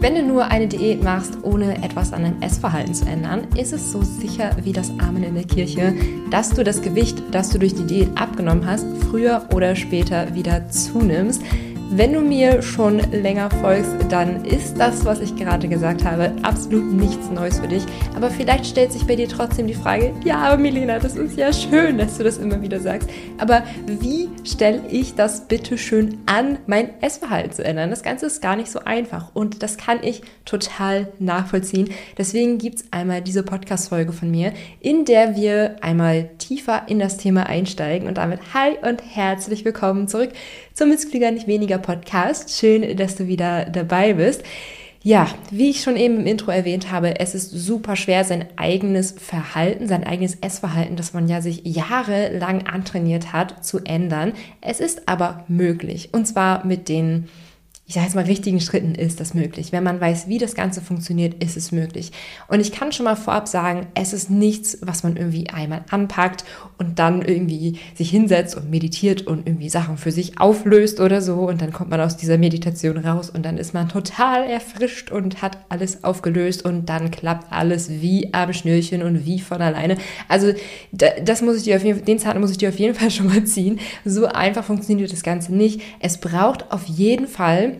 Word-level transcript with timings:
Wenn 0.00 0.14
du 0.14 0.22
nur 0.22 0.46
eine 0.46 0.66
Diät 0.66 1.02
machst, 1.04 1.36
ohne 1.42 1.84
etwas 1.84 2.14
an 2.14 2.22
deinem 2.22 2.40
Essverhalten 2.40 2.94
zu 2.94 3.04
ändern, 3.04 3.46
ist 3.54 3.74
es 3.74 3.92
so 3.92 4.00
sicher 4.00 4.56
wie 4.62 4.72
das 4.72 4.90
Amen 4.98 5.22
in 5.22 5.34
der 5.34 5.44
Kirche, 5.44 5.94
dass 6.30 6.48
du 6.48 6.64
das 6.64 6.80
Gewicht, 6.80 7.22
das 7.32 7.50
du 7.50 7.58
durch 7.58 7.74
die 7.74 7.84
Diät 7.84 8.08
abgenommen 8.14 8.64
hast, 8.64 8.86
früher 9.10 9.46
oder 9.52 9.76
später 9.76 10.34
wieder 10.34 10.66
zunimmst. 10.70 11.42
Wenn 11.92 12.12
du 12.12 12.20
mir 12.20 12.62
schon 12.62 13.00
länger 13.10 13.50
folgst, 13.50 13.90
dann 14.10 14.44
ist 14.44 14.78
das, 14.78 15.04
was 15.04 15.18
ich 15.18 15.34
gerade 15.34 15.66
gesagt 15.66 16.04
habe, 16.04 16.32
absolut 16.42 16.92
nichts 16.92 17.28
Neues 17.30 17.58
für 17.58 17.66
dich. 17.66 17.82
Aber 18.14 18.30
vielleicht 18.30 18.66
stellt 18.66 18.92
sich 18.92 19.08
bei 19.08 19.16
dir 19.16 19.28
trotzdem 19.28 19.66
die 19.66 19.74
Frage, 19.74 20.14
ja, 20.24 20.36
aber 20.36 20.56
Milena, 20.56 21.00
das 21.00 21.16
ist 21.16 21.36
ja 21.36 21.52
schön, 21.52 21.98
dass 21.98 22.16
du 22.16 22.22
das 22.22 22.38
immer 22.38 22.62
wieder 22.62 22.78
sagst. 22.78 23.10
Aber 23.38 23.64
wie 23.86 24.28
stelle 24.44 24.82
ich 24.88 25.16
das 25.16 25.48
bitte 25.48 25.76
schön 25.76 26.18
an, 26.26 26.58
mein 26.68 27.02
Essverhalten 27.02 27.54
zu 27.54 27.64
ändern? 27.64 27.90
Das 27.90 28.04
Ganze 28.04 28.26
ist 28.26 28.40
gar 28.40 28.54
nicht 28.54 28.70
so 28.70 28.78
einfach 28.84 29.34
und 29.34 29.64
das 29.64 29.76
kann 29.76 29.98
ich 30.04 30.22
total 30.44 31.08
nachvollziehen. 31.18 31.90
Deswegen 32.16 32.58
gibt 32.58 32.76
es 32.76 32.84
einmal 32.92 33.20
diese 33.20 33.42
Podcast-Folge 33.42 34.12
von 34.12 34.30
mir, 34.30 34.52
in 34.78 35.06
der 35.06 35.34
wir 35.34 35.74
einmal 35.80 36.30
tiefer 36.38 36.84
in 36.86 37.00
das 37.00 37.16
Thema 37.16 37.46
einsteigen 37.46 38.06
und 38.06 38.16
damit 38.16 38.54
hi 38.54 38.76
und 38.88 39.02
herzlich 39.04 39.64
willkommen 39.64 40.06
zurück 40.06 40.30
zum 40.80 40.88
Missklüger 40.88 41.30
nicht 41.30 41.46
weniger 41.46 41.76
Podcast. 41.76 42.58
Schön, 42.58 42.96
dass 42.96 43.14
du 43.14 43.26
wieder 43.26 43.66
dabei 43.66 44.14
bist. 44.14 44.42
Ja, 45.02 45.28
wie 45.50 45.68
ich 45.68 45.82
schon 45.82 45.98
eben 45.98 46.20
im 46.20 46.26
Intro 46.26 46.50
erwähnt 46.50 46.90
habe, 46.90 47.20
es 47.20 47.34
ist 47.34 47.50
super 47.50 47.96
schwer, 47.96 48.24
sein 48.24 48.46
eigenes 48.56 49.10
Verhalten, 49.12 49.88
sein 49.88 50.04
eigenes 50.04 50.36
Essverhalten, 50.36 50.96
das 50.96 51.12
man 51.12 51.28
ja 51.28 51.42
sich 51.42 51.60
jahrelang 51.64 52.66
antrainiert 52.66 53.34
hat, 53.34 53.62
zu 53.62 53.80
ändern. 53.80 54.32
Es 54.62 54.80
ist 54.80 55.06
aber 55.06 55.44
möglich. 55.48 56.08
Und 56.12 56.26
zwar 56.26 56.64
mit 56.64 56.88
den 56.88 57.28
ich 57.90 57.94
sage 57.94 58.06
jetzt 58.06 58.14
mal, 58.14 58.24
richtigen 58.24 58.60
Schritten 58.60 58.94
ist 58.94 59.18
das 59.18 59.34
möglich. 59.34 59.72
Wenn 59.72 59.82
man 59.82 60.00
weiß, 60.00 60.28
wie 60.28 60.38
das 60.38 60.54
Ganze 60.54 60.80
funktioniert, 60.80 61.42
ist 61.42 61.56
es 61.56 61.72
möglich. 61.72 62.12
Und 62.46 62.60
ich 62.60 62.70
kann 62.70 62.92
schon 62.92 63.02
mal 63.02 63.16
vorab 63.16 63.48
sagen, 63.48 63.88
es 63.94 64.12
ist 64.12 64.30
nichts, 64.30 64.78
was 64.82 65.02
man 65.02 65.16
irgendwie 65.16 65.50
einmal 65.50 65.84
anpackt 65.90 66.44
und 66.78 67.00
dann 67.00 67.20
irgendwie 67.20 67.80
sich 67.96 68.10
hinsetzt 68.10 68.56
und 68.56 68.70
meditiert 68.70 69.26
und 69.26 69.44
irgendwie 69.44 69.68
Sachen 69.68 69.96
für 69.96 70.12
sich 70.12 70.38
auflöst 70.38 71.00
oder 71.00 71.20
so. 71.20 71.48
Und 71.48 71.62
dann 71.62 71.72
kommt 71.72 71.90
man 71.90 72.00
aus 72.00 72.16
dieser 72.16 72.38
Meditation 72.38 72.96
raus 72.96 73.28
und 73.28 73.44
dann 73.44 73.58
ist 73.58 73.74
man 73.74 73.88
total 73.88 74.44
erfrischt 74.44 75.10
und 75.10 75.42
hat 75.42 75.58
alles 75.68 76.04
aufgelöst 76.04 76.64
und 76.64 76.88
dann 76.88 77.10
klappt 77.10 77.52
alles 77.52 77.90
wie 77.90 78.32
am 78.32 78.52
Schnürchen 78.52 79.02
und 79.02 79.26
wie 79.26 79.40
von 79.40 79.60
alleine. 79.60 79.96
Also 80.28 80.52
das 80.92 81.42
muss 81.42 81.56
ich 81.56 81.64
dir 81.64 81.74
auf 81.74 81.82
jeden 81.82 81.96
Fall, 81.96 82.04
den 82.04 82.20
Zahn 82.20 82.40
muss 82.40 82.52
ich 82.52 82.58
dir 82.58 82.68
auf 82.68 82.78
jeden 82.78 82.94
Fall 82.94 83.10
schon 83.10 83.26
mal 83.26 83.42
ziehen. 83.42 83.80
So 84.04 84.26
einfach 84.26 84.62
funktioniert 84.62 85.12
das 85.12 85.24
Ganze 85.24 85.52
nicht. 85.52 85.80
Es 85.98 86.18
braucht 86.18 86.70
auf 86.70 86.84
jeden 86.86 87.26
Fall 87.26 87.78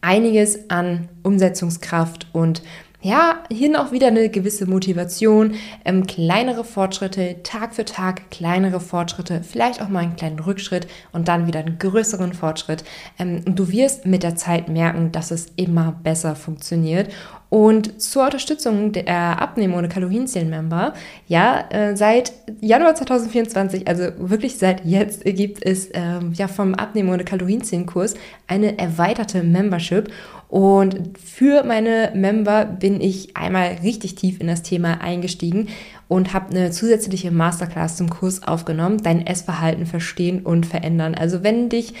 einiges 0.00 0.70
an 0.70 1.08
Umsetzungskraft 1.22 2.28
und 2.32 2.62
ja, 3.00 3.44
hier 3.48 3.80
auch 3.80 3.92
wieder 3.92 4.08
eine 4.08 4.28
gewisse 4.28 4.66
Motivation, 4.66 5.54
ähm, 5.84 6.06
kleinere 6.08 6.64
Fortschritte, 6.64 7.44
Tag 7.44 7.74
für 7.76 7.84
Tag 7.84 8.28
kleinere 8.32 8.80
Fortschritte, 8.80 9.42
vielleicht 9.44 9.80
auch 9.80 9.88
mal 9.88 10.00
einen 10.00 10.16
kleinen 10.16 10.40
Rückschritt 10.40 10.88
und 11.12 11.28
dann 11.28 11.46
wieder 11.46 11.60
einen 11.60 11.78
größeren 11.78 12.32
Fortschritt. 12.32 12.82
Ähm, 13.16 13.42
und 13.46 13.56
du 13.56 13.70
wirst 13.70 14.04
mit 14.04 14.24
der 14.24 14.34
Zeit 14.34 14.68
merken, 14.68 15.12
dass 15.12 15.30
es 15.30 15.46
immer 15.54 15.92
besser 16.02 16.34
funktioniert. 16.34 17.12
Und 17.50 18.00
zur 18.02 18.24
Unterstützung 18.24 18.92
der 18.92 19.40
Abnehmen 19.40 19.72
ohne 19.72 19.88
Kalorienzählen-Member, 19.88 20.92
ja, 21.28 21.64
äh, 21.70 21.96
seit 21.96 22.32
Januar 22.60 22.94
2024, 22.94 23.88
also 23.88 24.04
wirklich 24.18 24.58
seit 24.58 24.84
jetzt, 24.84 25.24
gibt 25.24 25.64
es 25.64 25.88
ähm, 25.94 26.32
ja 26.34 26.46
vom 26.46 26.74
Abnehmen 26.74 27.08
ohne 27.08 27.24
Kalorienzählen-Kurs 27.24 28.14
eine 28.46 28.78
erweiterte 28.78 29.42
Membership. 29.42 30.10
Und 30.48 31.18
für 31.18 31.62
meine 31.62 32.12
Member 32.14 32.66
bin 32.66 33.00
ich 33.00 33.36
einmal 33.36 33.78
richtig 33.82 34.14
tief 34.14 34.40
in 34.40 34.46
das 34.46 34.62
Thema 34.62 35.00
eingestiegen 35.00 35.68
und 36.06 36.34
habe 36.34 36.50
eine 36.50 36.70
zusätzliche 36.70 37.30
Masterclass 37.30 37.96
zum 37.96 38.10
Kurs 38.10 38.42
aufgenommen, 38.42 39.02
dein 39.02 39.26
Essverhalten 39.26 39.86
verstehen 39.86 40.40
und 40.40 40.66
verändern. 40.66 41.14
Also 41.14 41.42
wenn 41.42 41.68
dich 41.68 41.94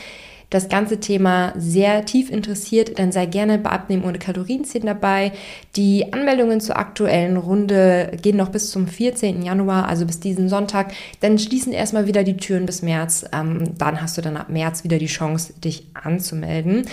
das 0.50 0.68
ganze 0.68 0.98
Thema 0.98 1.52
sehr 1.56 2.06
tief 2.06 2.30
interessiert, 2.30 2.98
dann 2.98 3.12
sei 3.12 3.26
gerne 3.26 3.58
bei 3.58 3.70
Abnehmen 3.70 4.04
ohne 4.04 4.18
Kalorienzählen 4.18 4.86
dabei. 4.86 5.32
Die 5.76 6.12
Anmeldungen 6.12 6.60
zur 6.60 6.78
aktuellen 6.78 7.36
Runde 7.36 8.12
gehen 8.22 8.36
noch 8.36 8.48
bis 8.48 8.70
zum 8.70 8.88
14. 8.88 9.42
Januar, 9.42 9.88
also 9.88 10.06
bis 10.06 10.20
diesen 10.20 10.48
Sonntag. 10.48 10.92
Dann 11.20 11.38
schließen 11.38 11.72
erstmal 11.72 12.06
wieder 12.06 12.24
die 12.24 12.36
Türen 12.38 12.64
bis 12.64 12.82
März. 12.82 13.26
Ähm, 13.32 13.74
dann 13.76 14.00
hast 14.00 14.16
du 14.16 14.22
dann 14.22 14.38
ab 14.38 14.48
März 14.48 14.84
wieder 14.84 14.98
die 14.98 15.06
Chance, 15.06 15.52
dich 15.52 15.86
anzumelden. 15.94 16.86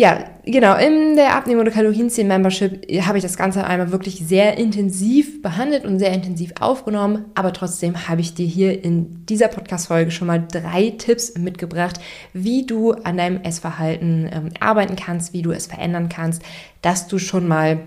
Ja, 0.00 0.24
genau. 0.46 0.78
In 0.78 1.14
der 1.14 1.36
Abnehmen- 1.36 1.60
oder 1.60 1.70
Kalorienzählen-Membership 1.70 2.90
habe 3.02 3.18
ich 3.18 3.22
das 3.22 3.36
Ganze 3.36 3.64
einmal 3.64 3.92
wirklich 3.92 4.26
sehr 4.26 4.56
intensiv 4.56 5.42
behandelt 5.42 5.84
und 5.84 5.98
sehr 5.98 6.10
intensiv 6.10 6.54
aufgenommen. 6.58 7.26
Aber 7.34 7.52
trotzdem 7.52 8.08
habe 8.08 8.22
ich 8.22 8.32
dir 8.32 8.46
hier 8.46 8.82
in 8.82 9.26
dieser 9.26 9.48
Podcast-Folge 9.48 10.10
schon 10.10 10.28
mal 10.28 10.42
drei 10.50 10.94
Tipps 10.96 11.36
mitgebracht, 11.36 12.00
wie 12.32 12.64
du 12.64 12.92
an 12.92 13.18
deinem 13.18 13.42
Essverhalten 13.42 14.30
ähm, 14.32 14.48
arbeiten 14.58 14.96
kannst, 14.96 15.34
wie 15.34 15.42
du 15.42 15.50
es 15.50 15.66
verändern 15.66 16.08
kannst, 16.08 16.40
dass 16.80 17.06
du 17.06 17.18
schon 17.18 17.46
mal 17.46 17.80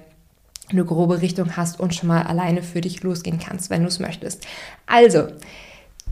eine 0.70 0.86
grobe 0.86 1.20
Richtung 1.20 1.58
hast 1.58 1.80
und 1.80 1.96
schon 1.96 2.10
mal 2.10 2.22
alleine 2.22 2.62
für 2.62 2.82
dich 2.82 3.02
losgehen 3.02 3.40
kannst, 3.40 3.72
wenn 3.72 3.82
du 3.82 3.88
es 3.88 3.98
möchtest. 3.98 4.46
Also, 4.86 5.30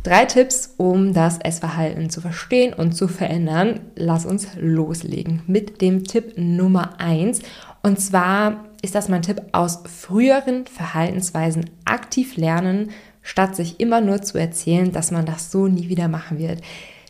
Drei 0.03 0.25
Tipps, 0.25 0.73
um 0.77 1.13
das 1.13 1.37
Essverhalten 1.37 2.09
zu 2.09 2.21
verstehen 2.21 2.73
und 2.73 2.93
zu 2.93 3.07
verändern. 3.07 3.81
Lass 3.95 4.25
uns 4.25 4.47
loslegen 4.59 5.43
mit 5.45 5.79
dem 5.79 6.05
Tipp 6.05 6.33
Nummer 6.37 6.99
eins. 6.99 7.41
Und 7.83 7.99
zwar 7.99 8.65
ist 8.81 8.95
das 8.95 9.09
mein 9.09 9.21
Tipp 9.21 9.43
aus 9.51 9.83
früheren 9.85 10.65
Verhaltensweisen 10.65 11.69
aktiv 11.85 12.35
lernen, 12.35 12.89
statt 13.21 13.55
sich 13.55 13.79
immer 13.79 14.01
nur 14.01 14.23
zu 14.23 14.39
erzählen, 14.39 14.91
dass 14.91 15.11
man 15.11 15.27
das 15.27 15.51
so 15.51 15.67
nie 15.67 15.87
wieder 15.87 16.07
machen 16.07 16.39
wird. 16.39 16.61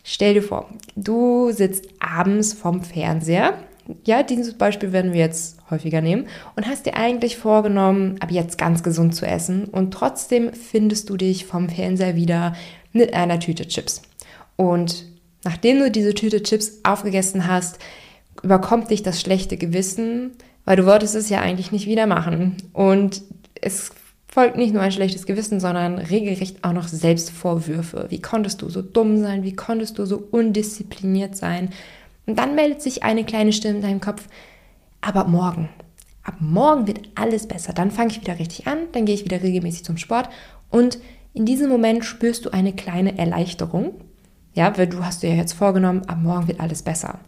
Stell 0.04 0.34
dir 0.34 0.42
vor, 0.42 0.68
du 0.94 1.50
sitzt 1.50 1.88
abends 1.98 2.52
vorm 2.52 2.82
Fernseher. 2.82 3.54
Ja, 4.04 4.22
dieses 4.22 4.54
Beispiel 4.54 4.92
werden 4.92 5.14
wir 5.14 5.20
jetzt 5.20 5.58
häufiger 5.70 6.02
nehmen 6.02 6.26
und 6.56 6.66
hast 6.66 6.84
dir 6.86 6.96
eigentlich 6.96 7.38
vorgenommen, 7.38 8.16
ab 8.20 8.30
jetzt 8.30 8.58
ganz 8.58 8.82
gesund 8.82 9.14
zu 9.14 9.26
essen 9.26 9.64
und 9.64 9.92
trotzdem 9.92 10.52
findest 10.52 11.10
du 11.10 11.16
dich 11.16 11.46
vom 11.46 11.68
Fernseher 11.68 12.14
wieder 12.14 12.54
mit 12.92 13.14
einer 13.14 13.40
Tüte 13.40 13.66
Chips. 13.66 14.02
Und 14.56 15.06
nachdem 15.44 15.78
du 15.78 15.90
diese 15.90 16.14
Tüte 16.14 16.42
Chips 16.42 16.80
aufgegessen 16.82 17.46
hast, 17.46 17.78
überkommt 18.42 18.90
dich 18.90 19.02
das 19.02 19.20
schlechte 19.20 19.56
Gewissen, 19.56 20.32
weil 20.64 20.76
du 20.76 20.86
wolltest 20.86 21.14
es 21.14 21.28
ja 21.28 21.40
eigentlich 21.40 21.72
nicht 21.72 21.86
wieder 21.86 22.06
machen. 22.06 22.56
Und 22.72 23.22
es 23.60 23.92
folgt 24.28 24.56
nicht 24.56 24.72
nur 24.72 24.82
ein 24.82 24.92
schlechtes 24.92 25.26
Gewissen, 25.26 25.60
sondern 25.60 25.98
regelrecht 25.98 26.64
auch 26.64 26.72
noch 26.72 26.88
Selbstvorwürfe. 26.88 28.06
Wie 28.08 28.22
konntest 28.22 28.62
du 28.62 28.68
so 28.68 28.80
dumm 28.80 29.18
sein? 29.18 29.44
Wie 29.44 29.54
konntest 29.54 29.98
du 29.98 30.06
so 30.06 30.22
undiszipliniert 30.30 31.36
sein? 31.36 31.70
Und 32.26 32.38
dann 32.38 32.54
meldet 32.54 32.80
sich 32.80 33.02
eine 33.02 33.24
kleine 33.24 33.52
Stimme 33.52 33.76
in 33.76 33.82
deinem 33.82 34.00
Kopf, 34.00 34.28
aber 35.00 35.24
morgen, 35.24 35.68
ab 36.22 36.36
morgen 36.40 36.86
wird 36.86 37.00
alles 37.14 37.46
besser. 37.46 37.72
Dann 37.72 37.90
fange 37.90 38.12
ich 38.12 38.20
wieder 38.20 38.38
richtig 38.38 38.66
an, 38.66 38.78
dann 38.92 39.04
gehe 39.04 39.14
ich 39.14 39.24
wieder 39.24 39.42
regelmäßig 39.42 39.84
zum 39.84 39.98
Sport 39.98 40.28
und 40.70 40.98
in 41.34 41.46
diesem 41.46 41.68
Moment 41.68 42.04
spürst 42.04 42.44
du 42.44 42.50
eine 42.50 42.72
kleine 42.72 43.18
Erleichterung. 43.18 43.94
Ja, 44.54 44.76
weil 44.76 44.86
du 44.86 45.04
hast 45.04 45.22
dir 45.22 45.30
ja 45.30 45.36
jetzt 45.36 45.54
vorgenommen, 45.54 46.02
ab 46.06 46.18
morgen 46.22 46.48
wird 46.48 46.60
alles 46.60 46.82
besser. 46.82 47.20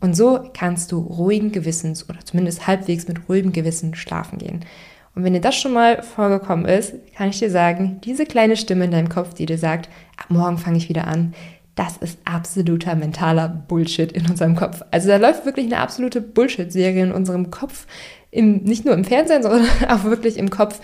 Und 0.00 0.14
so 0.14 0.50
kannst 0.52 0.92
du 0.92 0.98
ruhigen 0.98 1.52
Gewissens 1.52 2.08
oder 2.08 2.20
zumindest 2.22 2.66
halbwegs 2.66 3.08
mit 3.08 3.28
ruhigem 3.28 3.52
Gewissen 3.52 3.94
schlafen 3.94 4.38
gehen. 4.38 4.60
Und 5.14 5.24
wenn 5.24 5.32
dir 5.32 5.40
das 5.40 5.56
schon 5.56 5.72
mal 5.72 6.02
vorgekommen 6.02 6.66
ist, 6.66 6.92
kann 7.14 7.30
ich 7.30 7.38
dir 7.38 7.50
sagen, 7.50 8.02
diese 8.04 8.26
kleine 8.26 8.58
Stimme 8.58 8.84
in 8.84 8.90
deinem 8.90 9.08
Kopf, 9.08 9.32
die 9.32 9.46
dir 9.46 9.56
sagt, 9.56 9.88
ab 10.18 10.26
morgen 10.28 10.58
fange 10.58 10.76
ich 10.76 10.90
wieder 10.90 11.06
an, 11.06 11.32
das 11.74 11.96
ist 11.96 12.18
absoluter 12.24 12.94
mentaler 12.94 13.48
Bullshit 13.48 14.12
in 14.12 14.26
unserem 14.28 14.56
Kopf. 14.56 14.82
Also 14.90 15.08
da 15.08 15.16
läuft 15.16 15.46
wirklich 15.46 15.66
eine 15.66 15.78
absolute 15.78 16.20
Bullshit-Serie 16.20 17.04
in 17.04 17.12
unserem 17.12 17.50
Kopf, 17.50 17.86
im, 18.30 18.64
nicht 18.64 18.84
nur 18.84 18.94
im 18.94 19.04
Fernsehen, 19.04 19.42
sondern 19.44 19.66
auch 19.88 20.04
wirklich 20.04 20.36
im 20.36 20.50
Kopf, 20.50 20.80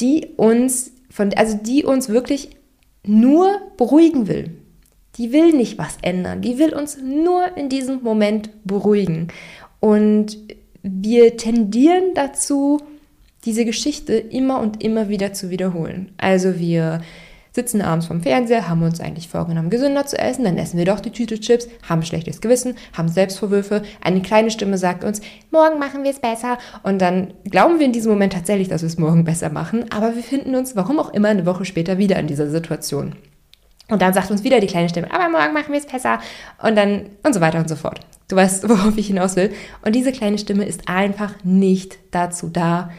die 0.00 0.26
uns 0.36 0.92
von, 1.18 1.34
also 1.34 1.58
die 1.60 1.84
uns 1.84 2.08
wirklich 2.08 2.50
nur 3.04 3.60
beruhigen 3.76 4.28
will. 4.28 4.50
Die 5.16 5.32
will 5.32 5.52
nicht 5.52 5.76
was 5.76 5.98
ändern. 6.00 6.42
Die 6.42 6.58
will 6.58 6.72
uns 6.72 6.96
nur 7.02 7.56
in 7.56 7.68
diesem 7.68 8.04
Moment 8.04 8.50
beruhigen. 8.62 9.26
Und 9.80 10.38
wir 10.84 11.36
tendieren 11.36 12.14
dazu, 12.14 12.80
diese 13.44 13.64
Geschichte 13.64 14.14
immer 14.14 14.60
und 14.60 14.84
immer 14.84 15.08
wieder 15.08 15.32
zu 15.32 15.50
wiederholen. 15.50 16.12
Also 16.18 16.60
wir 16.60 17.00
sitzen 17.58 17.82
abends 17.82 18.06
vom 18.06 18.22
Fernseher, 18.22 18.68
haben 18.68 18.84
uns 18.84 19.00
eigentlich 19.00 19.28
vorgenommen, 19.28 19.68
gesünder 19.68 20.06
zu 20.06 20.16
essen, 20.16 20.44
dann 20.44 20.56
essen 20.56 20.78
wir 20.78 20.84
doch 20.84 21.00
die 21.00 21.10
Tüte 21.10 21.40
Chips, 21.40 21.66
haben 21.88 22.04
schlechtes 22.04 22.40
Gewissen, 22.40 22.76
haben 22.96 23.08
Selbstvorwürfe, 23.08 23.82
eine 24.00 24.22
kleine 24.22 24.52
Stimme 24.52 24.78
sagt 24.78 25.02
uns, 25.02 25.20
morgen 25.50 25.80
machen 25.80 26.04
wir 26.04 26.12
es 26.12 26.20
besser 26.20 26.58
und 26.84 27.02
dann 27.02 27.34
glauben 27.50 27.80
wir 27.80 27.86
in 27.86 27.92
diesem 27.92 28.12
Moment 28.12 28.32
tatsächlich, 28.32 28.68
dass 28.68 28.82
wir 28.82 28.86
es 28.86 28.96
morgen 28.96 29.24
besser 29.24 29.50
machen, 29.50 29.86
aber 29.90 30.14
wir 30.14 30.22
finden 30.22 30.54
uns, 30.54 30.76
warum 30.76 31.00
auch 31.00 31.12
immer, 31.12 31.30
eine 31.30 31.46
Woche 31.46 31.64
später 31.64 31.98
wieder 31.98 32.16
in 32.20 32.28
dieser 32.28 32.48
Situation. 32.48 33.16
Und 33.90 34.02
dann 34.02 34.12
sagt 34.12 34.30
uns 34.30 34.44
wieder 34.44 34.60
die 34.60 34.68
kleine 34.68 34.88
Stimme, 34.88 35.12
aber 35.12 35.28
morgen 35.28 35.52
machen 35.52 35.72
wir 35.72 35.80
es 35.80 35.86
besser. 35.86 36.20
Und 36.62 36.76
dann 36.76 37.06
und 37.24 37.34
so 37.34 37.40
weiter 37.40 37.58
und 37.58 37.68
so 37.68 37.74
fort. 37.74 38.00
Du 38.28 38.36
weißt, 38.36 38.68
worauf 38.68 38.96
ich 38.96 39.08
hinaus 39.08 39.34
will. 39.34 39.50
Und 39.84 39.94
diese 39.94 40.12
kleine 40.12 40.38
Stimme 40.38 40.64
ist 40.64 40.88
einfach 40.88 41.34
nicht 41.42 41.98
dazu 42.12 42.50
da, 42.50 42.90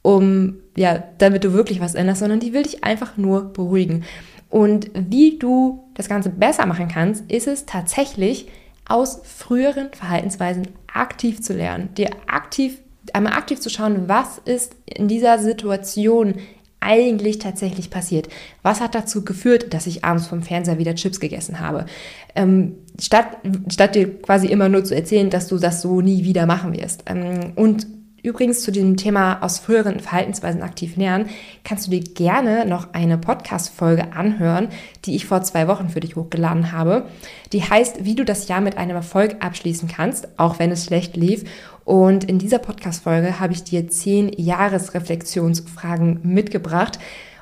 um, 0.00 0.61
ja, 0.76 1.02
damit 1.18 1.44
du 1.44 1.52
wirklich 1.52 1.80
was 1.80 1.94
änderst, 1.94 2.20
sondern 2.20 2.40
die 2.40 2.52
will 2.52 2.62
dich 2.62 2.84
einfach 2.84 3.16
nur 3.16 3.52
beruhigen. 3.52 4.04
Und 4.48 4.90
wie 4.94 5.38
du 5.38 5.84
das 5.94 6.08
Ganze 6.08 6.30
besser 6.30 6.66
machen 6.66 6.88
kannst, 6.88 7.30
ist 7.30 7.46
es 7.46 7.66
tatsächlich 7.66 8.48
aus 8.86 9.20
früheren 9.24 9.88
Verhaltensweisen 9.92 10.68
aktiv 10.92 11.40
zu 11.40 11.54
lernen, 11.54 11.94
dir 11.94 12.10
aktiv, 12.26 12.78
einmal 13.12 13.32
aktiv 13.32 13.60
zu 13.60 13.70
schauen, 13.70 14.08
was 14.08 14.38
ist 14.44 14.76
in 14.84 15.08
dieser 15.08 15.38
Situation 15.38 16.34
eigentlich 16.80 17.38
tatsächlich 17.38 17.90
passiert? 17.90 18.28
Was 18.62 18.80
hat 18.80 18.94
dazu 18.94 19.24
geführt, 19.24 19.72
dass 19.72 19.86
ich 19.86 20.04
abends 20.04 20.26
vom 20.26 20.42
Fernseher 20.42 20.78
wieder 20.78 20.96
Chips 20.96 21.20
gegessen 21.20 21.60
habe? 21.60 21.86
Ähm, 22.34 22.74
statt, 23.00 23.38
statt 23.70 23.94
dir 23.94 24.20
quasi 24.20 24.48
immer 24.48 24.68
nur 24.68 24.84
zu 24.84 24.94
erzählen, 24.94 25.30
dass 25.30 25.46
du 25.46 25.58
das 25.58 25.80
so 25.80 26.00
nie 26.00 26.24
wieder 26.24 26.44
machen 26.44 26.76
wirst. 26.76 27.04
Ähm, 27.06 27.52
und 27.54 27.86
Übrigens 28.22 28.62
zu 28.62 28.70
dem 28.70 28.96
Thema 28.96 29.42
aus 29.42 29.58
früheren 29.58 29.98
Verhaltensweisen 29.98 30.62
aktiv 30.62 30.96
lernen, 30.96 31.28
kannst 31.64 31.88
du 31.88 31.90
dir 31.90 32.00
gerne 32.00 32.64
noch 32.66 32.94
eine 32.94 33.18
Podcast-Folge 33.18 34.12
anhören, 34.12 34.68
die 35.04 35.16
ich 35.16 35.26
vor 35.26 35.42
zwei 35.42 35.66
Wochen 35.66 35.88
für 35.88 35.98
dich 35.98 36.14
hochgeladen 36.14 36.70
habe. 36.70 37.06
Die 37.52 37.64
heißt, 37.64 38.04
wie 38.04 38.14
du 38.14 38.24
das 38.24 38.46
Jahr 38.46 38.60
mit 38.60 38.76
einem 38.78 38.94
Erfolg 38.94 39.36
abschließen 39.40 39.88
kannst, 39.88 40.28
auch 40.38 40.60
wenn 40.60 40.70
es 40.70 40.84
schlecht 40.84 41.16
lief. 41.16 41.42
Und 41.84 42.22
in 42.22 42.38
dieser 42.38 42.60
Podcast-Folge 42.60 43.40
habe 43.40 43.54
ich 43.54 43.64
dir 43.64 43.88
zehn 43.88 44.32
Jahresreflexionsfragen 44.36 46.20
mitgebracht. 46.22 47.00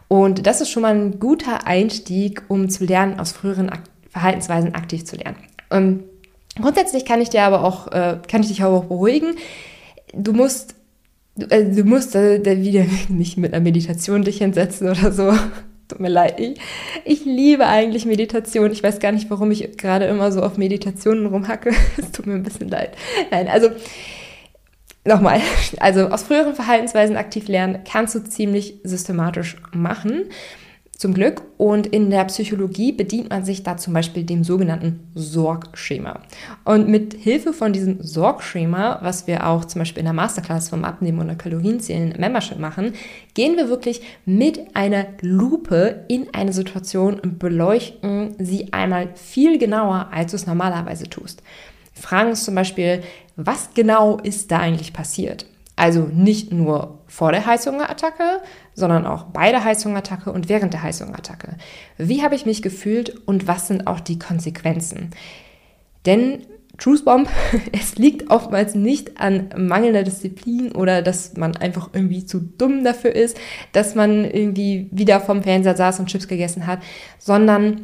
Und 0.08 0.46
das 0.46 0.62
ist 0.62 0.70
schon 0.70 0.82
mal 0.82 0.94
ein 0.94 1.20
guter 1.20 1.66
Einstieg, 1.66 2.44
um 2.48 2.70
zu 2.70 2.86
lernen, 2.86 3.20
aus 3.20 3.32
früheren 3.32 3.70
Verhaltensweisen 4.08 4.74
aktiv 4.74 5.04
zu 5.04 5.16
lernen. 5.16 5.36
Ähm, 5.70 6.04
grundsätzlich 6.58 7.04
kann 7.04 7.20
ich 7.20 7.28
dir 7.28 7.42
aber 7.42 7.64
auch, 7.64 7.88
äh, 7.88 8.16
kann 8.26 8.40
ich 8.40 8.48
dich 8.48 8.64
auch 8.64 8.84
beruhigen 8.84 9.36
du 10.14 10.32
musst, 10.32 10.74
äh, 11.48 11.64
du 11.64 11.84
musst 11.84 12.14
da 12.14 12.42
wieder 12.44 12.84
nicht 13.08 13.36
mit 13.36 13.52
einer 13.52 13.62
Meditation 13.62 14.22
dich 14.22 14.38
hinsetzen 14.38 14.88
oder 14.88 15.12
so. 15.12 15.32
Tut 15.88 16.00
mir 16.00 16.08
leid. 16.08 16.38
Ich, 16.38 16.60
ich 17.04 17.24
liebe 17.24 17.66
eigentlich 17.66 18.06
Meditation. 18.06 18.70
Ich 18.70 18.82
weiß 18.82 19.00
gar 19.00 19.10
nicht, 19.10 19.28
warum 19.28 19.50
ich 19.50 19.76
gerade 19.76 20.04
immer 20.04 20.30
so 20.30 20.40
auf 20.40 20.56
Meditationen 20.56 21.26
rumhacke. 21.26 21.72
Es 21.96 22.12
tut 22.12 22.26
mir 22.26 22.34
ein 22.34 22.44
bisschen 22.44 22.68
leid. 22.68 22.96
Nein, 23.32 23.48
also 23.48 23.70
nochmal. 25.04 25.40
Also 25.80 26.06
aus 26.06 26.22
früheren 26.22 26.54
Verhaltensweisen 26.54 27.16
aktiv 27.16 27.48
lernen 27.48 27.80
kannst 27.84 28.14
du 28.14 28.20
ziemlich 28.20 28.76
systematisch 28.84 29.56
machen 29.72 30.26
zum 31.00 31.14
Glück. 31.14 31.42
Und 31.56 31.86
in 31.86 32.10
der 32.10 32.24
Psychologie 32.26 32.92
bedient 32.92 33.30
man 33.30 33.42
sich 33.42 33.62
da 33.62 33.78
zum 33.78 33.94
Beispiel 33.94 34.22
dem 34.22 34.44
sogenannten 34.44 35.00
Sorgschema. 35.14 36.20
Und 36.64 36.88
mit 36.88 37.14
Hilfe 37.14 37.54
von 37.54 37.72
diesem 37.72 38.02
Sorgschema, 38.02 38.98
was 39.02 39.26
wir 39.26 39.46
auch 39.46 39.64
zum 39.64 39.80
Beispiel 39.80 40.00
in 40.00 40.04
der 40.04 40.12
Masterclass 40.12 40.68
vom 40.68 40.84
Abnehmen 40.84 41.18
und 41.18 41.38
Kalorienzählen 41.38 42.14
Membership 42.18 42.58
machen, 42.58 42.92
gehen 43.32 43.56
wir 43.56 43.70
wirklich 43.70 44.02
mit 44.26 44.76
einer 44.76 45.06
Lupe 45.22 46.04
in 46.08 46.28
eine 46.34 46.52
Situation 46.52 47.18
und 47.18 47.38
beleuchten 47.38 48.34
sie 48.38 48.74
einmal 48.74 49.08
viel 49.14 49.58
genauer, 49.58 50.08
als 50.12 50.32
du 50.32 50.36
es 50.36 50.46
normalerweise 50.46 51.08
tust. 51.08 51.42
Fragen 51.94 52.30
uns 52.30 52.44
zum 52.44 52.54
Beispiel, 52.54 53.02
was 53.36 53.70
genau 53.72 54.18
ist 54.18 54.50
da 54.50 54.58
eigentlich 54.58 54.92
passiert? 54.92 55.46
Also 55.76 56.10
nicht 56.12 56.52
nur 56.52 56.98
vor 57.06 57.32
der 57.32 57.46
Heißhungerattacke, 57.46 58.42
sondern 58.74 59.06
auch 59.06 59.24
bei 59.24 59.50
der 59.50 59.64
Heißhungerattacke 59.64 60.32
und 60.32 60.48
während 60.48 60.72
der 60.72 60.82
Heißhungerattacke. 60.82 61.56
Wie 61.98 62.22
habe 62.22 62.34
ich 62.34 62.46
mich 62.46 62.62
gefühlt 62.62 63.26
und 63.26 63.46
was 63.46 63.68
sind 63.68 63.86
auch 63.86 64.00
die 64.00 64.18
Konsequenzen? 64.18 65.10
Denn 66.06 66.46
Truth 66.78 67.04
Bomb, 67.04 67.28
es 67.72 67.96
liegt 67.96 68.30
oftmals 68.30 68.74
nicht 68.74 69.20
an 69.20 69.50
mangelnder 69.56 70.02
Disziplin 70.02 70.72
oder 70.72 71.02
dass 71.02 71.36
man 71.36 71.56
einfach 71.56 71.90
irgendwie 71.92 72.24
zu 72.24 72.40
dumm 72.40 72.84
dafür 72.84 73.14
ist, 73.14 73.38
dass 73.72 73.94
man 73.94 74.24
irgendwie 74.24 74.88
wieder 74.90 75.20
vom 75.20 75.42
Fernseher 75.42 75.76
saß 75.76 76.00
und 76.00 76.06
Chips 76.06 76.26
gegessen 76.26 76.66
hat, 76.66 76.80
sondern 77.18 77.82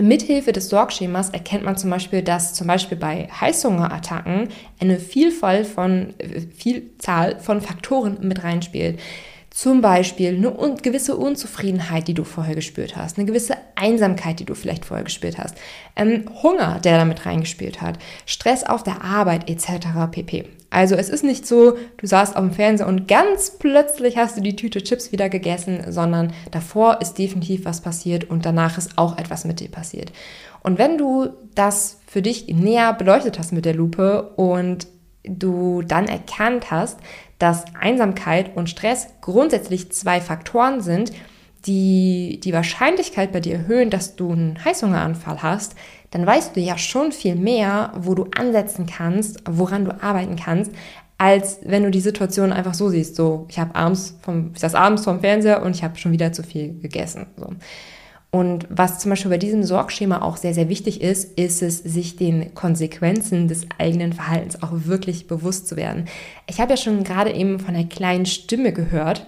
Mithilfe 0.00 0.52
des 0.52 0.68
Sorgschemas 0.68 1.30
erkennt 1.30 1.64
man 1.64 1.76
zum 1.76 1.90
Beispiel, 1.90 2.22
dass 2.22 2.54
zum 2.54 2.66
Beispiel 2.66 2.96
bei 2.96 3.28
Heißhungerattacken 3.28 4.48
eine 4.80 4.98
Vielfalt 4.98 5.66
von, 5.66 6.14
äh, 6.18 6.40
Vielzahl 6.54 7.38
von 7.40 7.60
Faktoren 7.60 8.18
mit 8.22 8.42
reinspielt. 8.42 8.98
Zum 9.50 9.80
Beispiel 9.80 10.28
eine 10.28 10.76
gewisse 10.76 11.16
Unzufriedenheit, 11.16 12.06
die 12.06 12.14
du 12.14 12.22
vorher 12.22 12.54
gespürt 12.54 12.96
hast, 12.96 13.18
eine 13.18 13.26
gewisse 13.26 13.56
Einsamkeit, 13.74 14.38
die 14.38 14.44
du 14.44 14.54
vielleicht 14.54 14.84
vorher 14.84 15.04
gespürt 15.04 15.38
hast, 15.38 15.56
ähm, 15.96 16.24
Hunger, 16.42 16.78
der 16.84 16.98
damit 16.98 17.26
reingespielt 17.26 17.82
hat, 17.82 17.98
Stress 18.26 18.62
auf 18.62 18.84
der 18.84 19.02
Arbeit 19.02 19.50
etc. 19.50 19.88
pp. 20.12 20.44
Also 20.70 20.94
es 20.94 21.08
ist 21.08 21.24
nicht 21.24 21.48
so, 21.48 21.76
du 21.96 22.06
saßt 22.06 22.36
auf 22.36 22.44
dem 22.44 22.52
Fernseher 22.52 22.86
und 22.86 23.08
ganz 23.08 23.50
plötzlich 23.58 24.16
hast 24.16 24.36
du 24.36 24.40
die 24.40 24.54
Tüte 24.54 24.84
Chips 24.84 25.10
wieder 25.10 25.28
gegessen, 25.28 25.80
sondern 25.88 26.32
davor 26.52 27.00
ist 27.00 27.18
definitiv 27.18 27.64
was 27.64 27.80
passiert 27.80 28.30
und 28.30 28.46
danach 28.46 28.78
ist 28.78 28.96
auch 28.96 29.18
etwas 29.18 29.44
mit 29.44 29.58
dir 29.58 29.68
passiert. 29.68 30.12
Und 30.62 30.78
wenn 30.78 30.96
du 30.96 31.30
das 31.56 31.98
für 32.06 32.22
dich 32.22 32.46
näher 32.46 32.92
beleuchtet 32.92 33.38
hast 33.38 33.52
mit 33.52 33.64
der 33.64 33.74
Lupe 33.74 34.30
und 34.36 34.86
du 35.24 35.82
dann 35.82 36.06
erkannt 36.06 36.70
hast, 36.70 36.98
dass 37.40 37.64
Einsamkeit 37.74 38.54
und 38.54 38.70
Stress 38.70 39.08
grundsätzlich 39.20 39.90
zwei 39.90 40.20
Faktoren 40.20 40.80
sind, 40.82 41.10
die 41.66 42.38
die 42.42 42.52
Wahrscheinlichkeit 42.52 43.32
bei 43.32 43.40
dir 43.40 43.54
erhöhen, 43.54 43.90
dass 43.90 44.14
du 44.14 44.30
einen 44.30 44.64
Heißhungeranfall 44.64 45.42
hast, 45.42 45.74
dann 46.10 46.26
weißt 46.26 46.54
du 46.54 46.60
ja 46.60 46.78
schon 46.78 47.12
viel 47.12 47.34
mehr, 47.34 47.92
wo 47.96 48.14
du 48.14 48.26
ansetzen 48.36 48.86
kannst, 48.86 49.42
woran 49.48 49.84
du 49.84 50.02
arbeiten 50.02 50.36
kannst, 50.36 50.72
als 51.18 51.58
wenn 51.64 51.82
du 51.82 51.90
die 51.90 52.00
Situation 52.00 52.52
einfach 52.52 52.74
so 52.74 52.88
siehst, 52.88 53.16
so 53.16 53.46
ich 53.48 53.58
habe 53.58 53.74
abends 53.74 54.16
vom 54.22 54.52
ich 54.54 54.60
saß 54.60 54.74
abends 54.74 55.04
vorm 55.04 55.20
Fernseher 55.20 55.62
und 55.62 55.76
ich 55.76 55.84
habe 55.84 55.98
schon 55.98 56.12
wieder 56.12 56.32
zu 56.32 56.42
viel 56.42 56.78
gegessen. 56.80 57.26
So. 57.36 57.48
Und 58.32 58.68
was 58.70 59.00
zum 59.00 59.10
Beispiel 59.10 59.30
bei 59.30 59.38
diesem 59.38 59.64
Sorgschema 59.64 60.22
auch 60.22 60.36
sehr, 60.36 60.54
sehr 60.54 60.68
wichtig 60.68 61.00
ist, 61.00 61.36
ist 61.36 61.62
es, 61.62 61.78
sich 61.78 62.16
den 62.16 62.54
Konsequenzen 62.54 63.48
des 63.48 63.66
eigenen 63.78 64.12
Verhaltens 64.12 64.62
auch 64.62 64.70
wirklich 64.72 65.26
bewusst 65.26 65.66
zu 65.66 65.76
werden. 65.76 66.04
Ich 66.46 66.60
habe 66.60 66.72
ja 66.72 66.76
schon 66.76 67.02
gerade 67.02 67.32
eben 67.32 67.58
von 67.58 67.74
einer 67.74 67.88
kleinen 67.88 68.26
Stimme 68.26 68.72
gehört, 68.72 69.26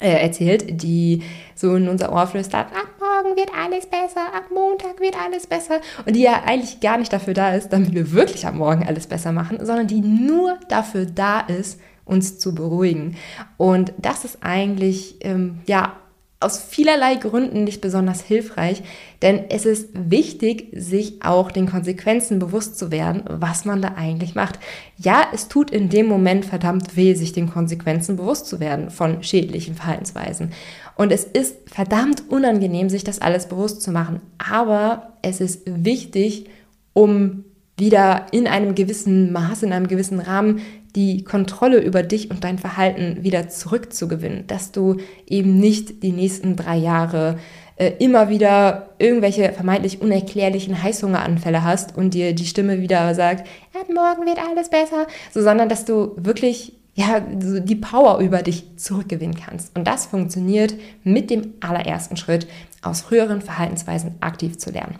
äh, 0.00 0.20
erzählt, 0.20 0.82
die 0.82 1.22
so 1.54 1.74
in 1.74 1.88
unser 1.88 2.12
Ohr 2.12 2.26
flüstert, 2.26 2.66
ab 2.66 2.88
morgen 2.98 3.36
wird 3.36 3.50
alles 3.56 3.86
besser, 3.86 4.34
ab 4.34 4.44
Montag 4.52 5.00
wird 5.00 5.16
alles 5.16 5.46
besser. 5.46 5.80
Und 6.06 6.14
die 6.14 6.22
ja 6.22 6.42
eigentlich 6.44 6.80
gar 6.80 6.98
nicht 6.98 7.12
dafür 7.12 7.34
da 7.34 7.54
ist, 7.54 7.72
damit 7.72 7.92
wir 7.92 8.12
wirklich 8.12 8.46
am 8.46 8.58
Morgen 8.58 8.84
alles 8.86 9.06
besser 9.06 9.32
machen, 9.32 9.58
sondern 9.64 9.86
die 9.86 10.00
nur 10.00 10.58
dafür 10.68 11.06
da 11.06 11.40
ist, 11.40 11.80
uns 12.04 12.38
zu 12.38 12.54
beruhigen. 12.54 13.16
Und 13.56 13.92
das 13.98 14.24
ist 14.24 14.38
eigentlich, 14.42 15.16
ähm, 15.24 15.60
ja, 15.66 15.96
aus 16.42 16.60
vielerlei 16.60 17.14
Gründen 17.14 17.64
nicht 17.64 17.80
besonders 17.80 18.22
hilfreich, 18.22 18.82
denn 19.22 19.44
es 19.50 19.64
ist 19.64 19.88
wichtig, 19.94 20.68
sich 20.72 21.22
auch 21.22 21.50
den 21.50 21.66
Konsequenzen 21.66 22.38
bewusst 22.38 22.78
zu 22.78 22.90
werden, 22.90 23.22
was 23.28 23.64
man 23.64 23.80
da 23.80 23.94
eigentlich 23.96 24.34
macht. 24.34 24.58
Ja, 24.96 25.26
es 25.32 25.48
tut 25.48 25.70
in 25.70 25.88
dem 25.88 26.06
Moment 26.06 26.44
verdammt 26.44 26.96
weh, 26.96 27.14
sich 27.14 27.32
den 27.32 27.50
Konsequenzen 27.50 28.16
bewusst 28.16 28.46
zu 28.46 28.60
werden 28.60 28.90
von 28.90 29.22
schädlichen 29.22 29.74
Verhaltensweisen. 29.74 30.50
Und 30.96 31.12
es 31.12 31.24
ist 31.24 31.56
verdammt 31.66 32.24
unangenehm, 32.28 32.88
sich 32.88 33.04
das 33.04 33.20
alles 33.20 33.46
bewusst 33.46 33.82
zu 33.82 33.92
machen. 33.92 34.20
Aber 34.38 35.14
es 35.22 35.40
ist 35.40 35.62
wichtig, 35.66 36.46
um 36.92 37.44
wieder 37.78 38.26
in 38.32 38.46
einem 38.46 38.74
gewissen 38.74 39.32
Maß, 39.32 39.62
in 39.62 39.72
einem 39.72 39.88
gewissen 39.88 40.20
Rahmen 40.20 40.60
die 40.94 41.24
Kontrolle 41.24 41.78
über 41.78 42.02
dich 42.02 42.30
und 42.30 42.44
dein 42.44 42.58
Verhalten 42.58 43.22
wieder 43.22 43.48
zurückzugewinnen, 43.48 44.46
dass 44.46 44.72
du 44.72 44.98
eben 45.26 45.58
nicht 45.58 46.02
die 46.02 46.12
nächsten 46.12 46.56
drei 46.56 46.76
Jahre 46.76 47.38
äh, 47.76 47.92
immer 47.98 48.28
wieder 48.28 48.90
irgendwelche 48.98 49.52
vermeintlich 49.52 50.02
unerklärlichen 50.02 50.82
Heißhungeranfälle 50.82 51.64
hast 51.64 51.96
und 51.96 52.14
dir 52.14 52.34
die 52.34 52.46
Stimme 52.46 52.80
wieder 52.80 53.14
sagt, 53.14 53.46
ab 53.74 53.88
morgen 53.92 54.26
wird 54.26 54.38
alles 54.38 54.68
besser, 54.68 55.06
so, 55.32 55.42
sondern 55.42 55.68
dass 55.68 55.84
du 55.84 56.12
wirklich 56.16 56.74
ja, 56.94 57.20
die 57.20 57.76
Power 57.76 58.18
über 58.18 58.42
dich 58.42 58.76
zurückgewinnen 58.76 59.34
kannst. 59.34 59.74
Und 59.76 59.86
das 59.86 60.04
funktioniert 60.06 60.74
mit 61.04 61.30
dem 61.30 61.54
allerersten 61.60 62.18
Schritt, 62.18 62.46
aus 62.82 63.00
früheren 63.00 63.40
Verhaltensweisen 63.40 64.16
aktiv 64.20 64.58
zu 64.58 64.70
lernen. 64.70 64.96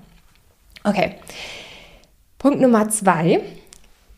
Okay. 0.85 1.17
Punkt 2.39 2.61
Nummer 2.61 2.89
zwei 2.89 3.41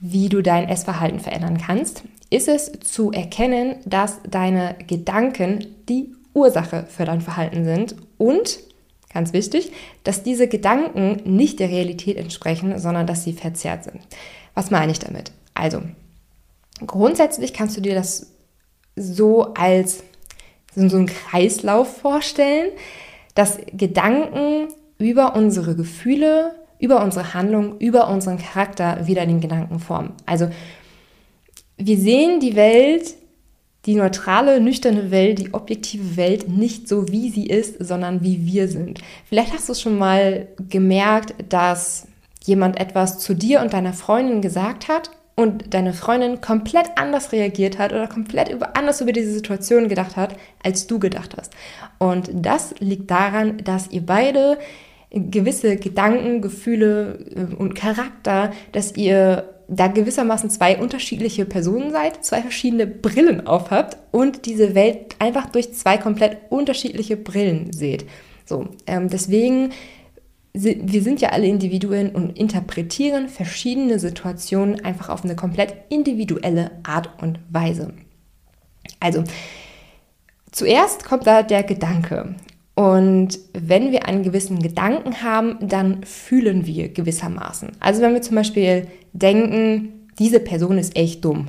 wie 0.07 0.29
du 0.29 0.43
dein 0.43 0.69
Essverhalten 0.69 1.19
verändern 1.19 1.57
kannst, 1.57 2.03
ist 2.29 2.47
es 2.47 2.71
zu 2.81 3.11
erkennen, 3.11 3.77
dass 3.87 4.21
deine 4.29 4.77
Gedanken 4.87 5.67
die 5.89 6.15
Ursache 6.35 6.85
für 6.91 7.07
dein 7.07 7.23
Verhalten 7.23 7.65
sind 7.65 7.97
und, 8.19 8.59
ganz 9.15 9.33
wichtig, 9.33 9.73
dass 10.03 10.23
diese 10.23 10.47
Gedanken 10.47 11.23
nicht 11.25 11.59
der 11.59 11.71
Realität 11.71 12.19
entsprechen, 12.19 12.79
sondern 12.79 13.07
dass 13.07 13.25
sie 13.25 13.33
verzerrt 13.33 13.85
sind. 13.85 14.01
Was 14.53 14.71
meine 14.71 14.93
ich 14.93 14.99
damit? 14.99 15.33
Also, 15.55 15.81
grundsätzlich 16.87 17.55
kannst 17.55 17.79
du 17.79 17.81
dir 17.81 17.95
das 17.95 18.27
so 18.97 19.55
als 19.55 20.05
so 20.77 20.97
einen 20.99 21.07
Kreislauf 21.07 21.97
vorstellen, 21.97 22.73
dass 23.35 23.57
Gedanken 23.73 24.69
über 24.99 25.35
unsere 25.35 25.75
Gefühle, 25.75 26.55
über 26.85 27.03
unsere 27.03 27.33
Handlung, 27.33 27.79
über 27.79 28.09
unseren 28.11 28.37
Charakter 28.37 29.07
wieder 29.07 29.25
den 29.25 29.41
Gedanken 29.41 29.79
formen. 29.79 30.13
Also 30.27 30.51
wir 31.79 31.97
sehen 31.97 32.41
die 32.41 32.57
Welt, 32.57 33.15
die 33.87 33.95
neutrale, 33.95 34.61
nüchterne 34.61 35.11
Welt, 35.11 35.39
die 35.39 35.55
objektive 35.55 36.19
Welt 36.19 36.47
nicht 36.47 36.87
so, 36.87 37.09
wie 37.09 37.31
sie 37.31 37.47
ist, 37.47 37.83
sondern 37.83 38.23
wie 38.23 38.45
wir 38.45 38.69
sind. 38.69 39.01
Vielleicht 39.27 39.55
hast 39.55 39.71
du 39.71 39.75
schon 39.75 39.97
mal 39.99 40.49
gemerkt, 40.69 41.35
dass 41.49 42.07
jemand 42.45 42.79
etwas 42.79 43.19
zu 43.19 43.35
dir 43.35 43.63
und 43.63 43.73
deiner 43.73 43.95
Freundin 43.95 44.43
gesagt 44.43 44.89
hat 44.89 45.11
und 45.37 45.73
deine 45.73 45.95
Freundin 45.95 46.43
komplett 46.43 46.91
anders 46.97 47.33
reagiert 47.33 47.79
hat 47.79 47.93
oder 47.93 48.09
komplett 48.09 48.55
anders 48.77 49.01
über 49.01 49.13
diese 49.13 49.33
Situation 49.33 49.89
gedacht 49.89 50.17
hat, 50.17 50.37
als 50.63 50.87
du 50.87 50.99
gedacht 50.99 51.35
hast. 51.39 51.55
Und 51.99 52.29
das 52.33 52.75
liegt 52.79 53.11
daran, 53.11 53.57
dass 53.65 53.91
ihr 53.91 54.05
beide 54.05 54.59
gewisse 55.15 55.77
Gedanken, 55.77 56.43
Gefühle 56.43 57.19
äh, 57.35 57.55
und 57.55 57.75
Charakter, 57.75 58.53
dass 58.73 58.97
ihr 58.97 59.49
da 59.69 59.87
gewissermaßen 59.87 60.51
zwei 60.51 60.79
unterschiedliche 60.79 61.47
Personen 61.47 61.91
seid, 61.91 62.25
zwei 62.25 62.43
verschiedene 62.43 62.87
Brillen 62.87 63.47
aufhabt 63.47 63.97
und 64.11 64.45
diese 64.47 64.75
Welt 64.75 65.17
einfach 65.19 65.47
durch 65.47 65.73
zwei 65.73 65.97
komplett 65.97 66.37
unterschiedliche 66.51 67.17
Brillen 67.17 67.73
seht. 67.73 68.05
So, 68.45 68.69
ähm, 68.87 69.09
deswegen 69.09 69.71
wir 70.57 71.03
sind 71.03 71.21
ja 71.21 71.31
alle 71.31 71.49
Individuen 71.49 72.11
und 72.11 72.39
interpretieren 72.39 73.29
verschiedene 73.29 73.99
Situationen 73.99 74.85
einfach 74.85 75.09
auf 75.09 75.25
eine 75.25 75.35
komplett 75.35 75.75
individuelle 75.89 76.71
Art 76.85 77.11
und 77.21 77.41
Weise. 77.51 77.93
Also, 79.01 79.25
zuerst 80.53 81.05
kommt 81.05 81.27
da 81.27 81.43
der 81.43 81.65
Gedanke. 81.65 82.37
Und 82.75 83.39
wenn 83.53 83.93
wir 83.93 84.07
einen 84.07 84.25
gewissen 84.25 84.61
Gedanken 84.61 85.23
haben, 85.23 85.57
dann 85.61 86.03
fühlen 86.03 86.67
wir 86.67 86.89
gewissermaßen. 86.89 87.73
Also 87.79 88.03
wenn 88.03 88.15
wir 88.15 88.23
zum 88.23 88.37
Beispiel 88.37 88.89
denken, 89.13 90.09
diese 90.19 90.41
Person 90.41 90.79
ist 90.79 90.97
echt 90.97 91.25
dumm, 91.25 91.49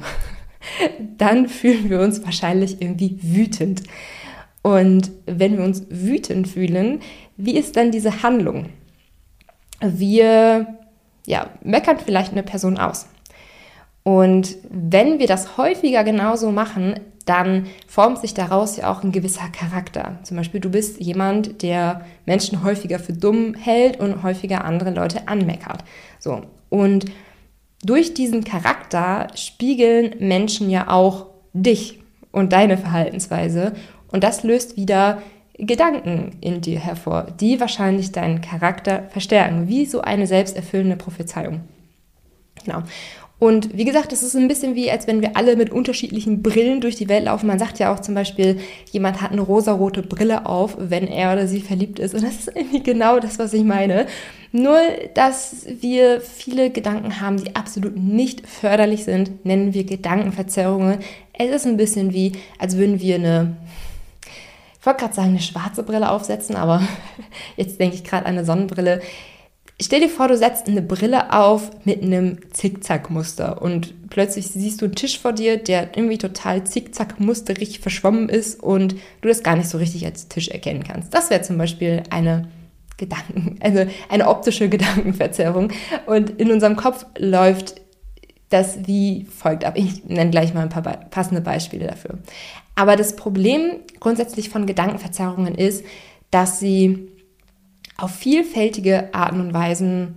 dann 1.18 1.48
fühlen 1.48 1.90
wir 1.90 2.02
uns 2.02 2.24
wahrscheinlich 2.24 2.82
irgendwie 2.82 3.18
wütend. 3.22 3.84
Und 4.62 5.12
wenn 5.26 5.58
wir 5.58 5.64
uns 5.64 5.86
wütend 5.90 6.48
fühlen, 6.48 7.00
wie 7.38 7.58
ist 7.58 7.76
dann 7.76 7.92
diese 7.92 8.24
Handlung? 8.24 8.68
wir 9.82 10.68
ja, 11.26 11.50
meckern 11.64 11.98
vielleicht 12.00 12.32
eine 12.32 12.44
Person 12.44 12.78
aus. 12.78 13.08
Und 14.04 14.58
wenn 14.70 15.20
wir 15.20 15.28
das 15.28 15.58
häufiger 15.58 16.04
genauso 16.04 16.52
machen, 16.52 17.00
dann 17.26 17.66
formt 17.88 18.20
sich 18.20 18.34
daraus 18.34 18.78
ja 18.78 18.92
auch 18.92 19.04
ein 19.04 19.12
gewisser 19.12 19.50
Charakter. 19.50 20.20
Zum 20.24 20.38
Beispiel, 20.38 20.60
du 20.62 20.70
bist 20.70 21.00
jemand, 21.02 21.64
der 21.64 22.06
Menschen 22.26 22.64
häufiger 22.64 23.00
für 23.00 23.14
dumm 23.14 23.56
hält 23.56 24.00
und 24.00 24.24
häufiger 24.24 24.64
andere 24.64 24.92
Leute 24.92 25.28
anmeckert. 25.28 25.84
So. 26.20 26.44
Und 26.70 27.06
durch 27.84 28.14
diesen 28.14 28.44
Charakter 28.44 29.28
spiegeln 29.36 30.16
Menschen 30.20 30.70
ja 30.70 30.90
auch 30.90 31.28
dich 31.54 32.00
und 32.32 32.54
deine 32.54 32.78
Verhaltensweise. 32.78 33.74
Und 34.12 34.24
das 34.24 34.44
löst 34.44 34.78
wieder 34.78 35.22
Gedanken 35.58 36.38
in 36.42 36.62
dir 36.62 36.80
hervor, 36.80 37.28
die 37.40 37.60
wahrscheinlich 37.60 38.12
deinen 38.12 38.42
Charakter 38.42 39.04
verstärken, 39.10 39.68
wie 39.68 39.86
so 39.86 40.02
eine 40.02 40.28
selbsterfüllende 40.28 40.98
Prophezeiung. 40.98 41.62
Genau. 42.64 42.84
Und 43.38 43.78
wie 43.78 43.84
gesagt, 43.84 44.14
es 44.14 44.24
ist 44.24 44.36
ein 44.36 44.48
bisschen 44.48 44.76
wie, 44.76 44.90
als 44.90 45.08
wenn 45.08 45.22
wir 45.22 45.36
alle 45.36 45.58
mit 45.58 45.70
unterschiedlichen 45.70 46.42
Brillen 46.42 46.80
durch 46.80 46.96
die 46.96 47.10
Welt 47.10 47.26
laufen. 47.26 47.48
Man 47.48 47.60
sagt 47.60 47.80
ja 47.80 47.94
auch 47.94 48.00
zum 48.00 48.16
Beispiel, 48.16 48.60
jemand 48.92 49.22
hat 49.22 49.34
eine 49.34 49.42
rosarote 49.42 50.04
Brille 50.04 50.46
auf, 50.46 50.78
wenn 50.80 51.08
er 51.08 51.34
oder 51.34 51.46
sie 51.48 51.60
verliebt 51.60 52.00
ist. 52.00 52.16
Und 52.16 52.24
das 52.24 52.36
ist 52.36 52.56
irgendwie 52.56 52.82
genau 52.82 53.20
das, 53.20 53.38
was 53.38 53.54
ich 53.54 53.64
meine. 53.64 54.08
Nur, 54.54 54.80
dass 55.16 55.66
wir 55.82 56.22
viele 56.22 56.70
Gedanken 56.70 57.20
haben, 57.20 57.44
die 57.44 57.58
absolut 57.58 57.98
nicht 57.98 58.48
förderlich 58.48 59.04
sind, 59.04 59.46
nennen 59.46 59.74
wir 59.74 59.84
Gedankenverzerrungen. 59.84 61.00
Es 61.34 61.54
ist 61.54 61.68
ein 61.68 61.76
bisschen 61.76 62.14
wie, 62.14 62.32
als 62.58 62.78
würden 62.78 63.02
wir 63.02 63.16
eine 63.16 63.58
ich 64.86 64.88
wollte 64.88 65.00
gerade 65.00 65.16
sagen, 65.16 65.30
eine 65.30 65.40
schwarze 65.40 65.82
Brille 65.82 66.12
aufsetzen, 66.12 66.56
aber 66.56 66.80
jetzt 67.58 67.80
denke 67.80 67.96
ich 67.96 68.04
gerade 68.04 68.28
an 68.28 68.34
eine 68.34 68.46
Sonnenbrille. 68.46 69.02
Stell 69.82 70.00
dir 70.00 70.10
vor, 70.10 70.30
du 70.30 70.38
setzt 70.38 70.68
eine 70.68 70.82
Brille 70.82 71.34
auf 71.34 71.70
mit 71.84 72.02
einem 72.02 72.38
Zickzackmuster 72.52 73.62
und 73.62 74.10
plötzlich 74.10 74.48
siehst 74.48 74.82
du 74.82 74.86
einen 74.86 74.96
Tisch 74.96 75.20
vor 75.20 75.34
dir, 75.34 75.58
der 75.58 75.98
irgendwie 75.98 76.18
total 76.18 76.64
zickzackmusterig 76.64 77.82
verschwommen 77.82 78.30
ist 78.30 78.64
und 78.64 78.96
du 79.20 79.28
das 79.28 79.44
gar 79.44 79.58
nicht 79.58 79.68
so 79.68 79.78
richtig 79.78 80.06
als 80.06 80.30
Tisch 80.30 80.48
erkennen 80.48 80.86
kannst. 80.86 81.14
Das 81.14 81.30
wäre 81.30 81.42
zum 81.42 81.58
Beispiel 81.58 82.04
eine 82.10 82.48
Gedanken, 82.96 83.58
also 83.62 83.86
eine 84.08 84.30
optische 84.30 84.70
Gedankenverzerrung. 84.70 85.74
Und 86.06 86.30
in 86.40 86.52
unserem 86.52 86.78
Kopf 86.78 87.06
läuft 87.18 87.82
das 88.50 88.88
wie 88.88 89.26
folgt 89.26 89.66
ab. 89.66 89.74
Ich 89.76 90.06
nenne 90.06 90.30
gleich 90.30 90.54
mal 90.54 90.62
ein 90.62 90.70
paar 90.70 90.84
passende 90.84 91.42
Beispiele 91.42 91.88
dafür. 91.88 92.20
Aber 92.76 92.96
das 92.96 93.18
Problem 93.18 93.80
grundsätzlich 94.00 94.50
von 94.50 94.68
Gedankenverzerrungen 94.68 95.56
ist, 95.56 95.84
dass 96.32 96.60
sie 96.60 97.10
auf 97.98 98.12
vielfältige 98.12 99.14
Arten 99.14 99.40
und 99.40 99.54
Weisen 99.54 100.16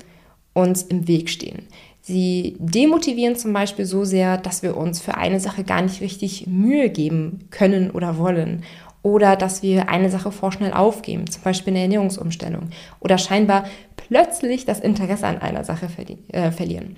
uns 0.52 0.82
im 0.82 1.06
Weg 1.06 1.30
stehen. 1.30 1.66
Sie 2.00 2.56
demotivieren 2.58 3.36
zum 3.36 3.52
Beispiel 3.52 3.84
so 3.84 4.04
sehr, 4.04 4.38
dass 4.38 4.62
wir 4.62 4.76
uns 4.76 5.00
für 5.00 5.16
eine 5.16 5.40
Sache 5.40 5.62
gar 5.62 5.82
nicht 5.82 6.00
richtig 6.00 6.46
Mühe 6.46 6.88
geben 6.88 7.48
können 7.50 7.90
oder 7.90 8.16
wollen. 8.18 8.64
Oder 9.02 9.36
dass 9.36 9.62
wir 9.62 9.90
eine 9.90 10.10
Sache 10.10 10.32
vorschnell 10.32 10.72
aufgeben, 10.72 11.30
zum 11.30 11.42
Beispiel 11.42 11.72
eine 11.72 11.82
Ernährungsumstellung. 11.82 12.70
Oder 13.00 13.18
scheinbar 13.18 13.64
plötzlich 13.96 14.64
das 14.64 14.80
Interesse 14.80 15.26
an 15.26 15.38
einer 15.38 15.64
Sache 15.64 15.88
äh, 16.32 16.50
verlieren. 16.50 16.96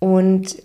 Und 0.00 0.62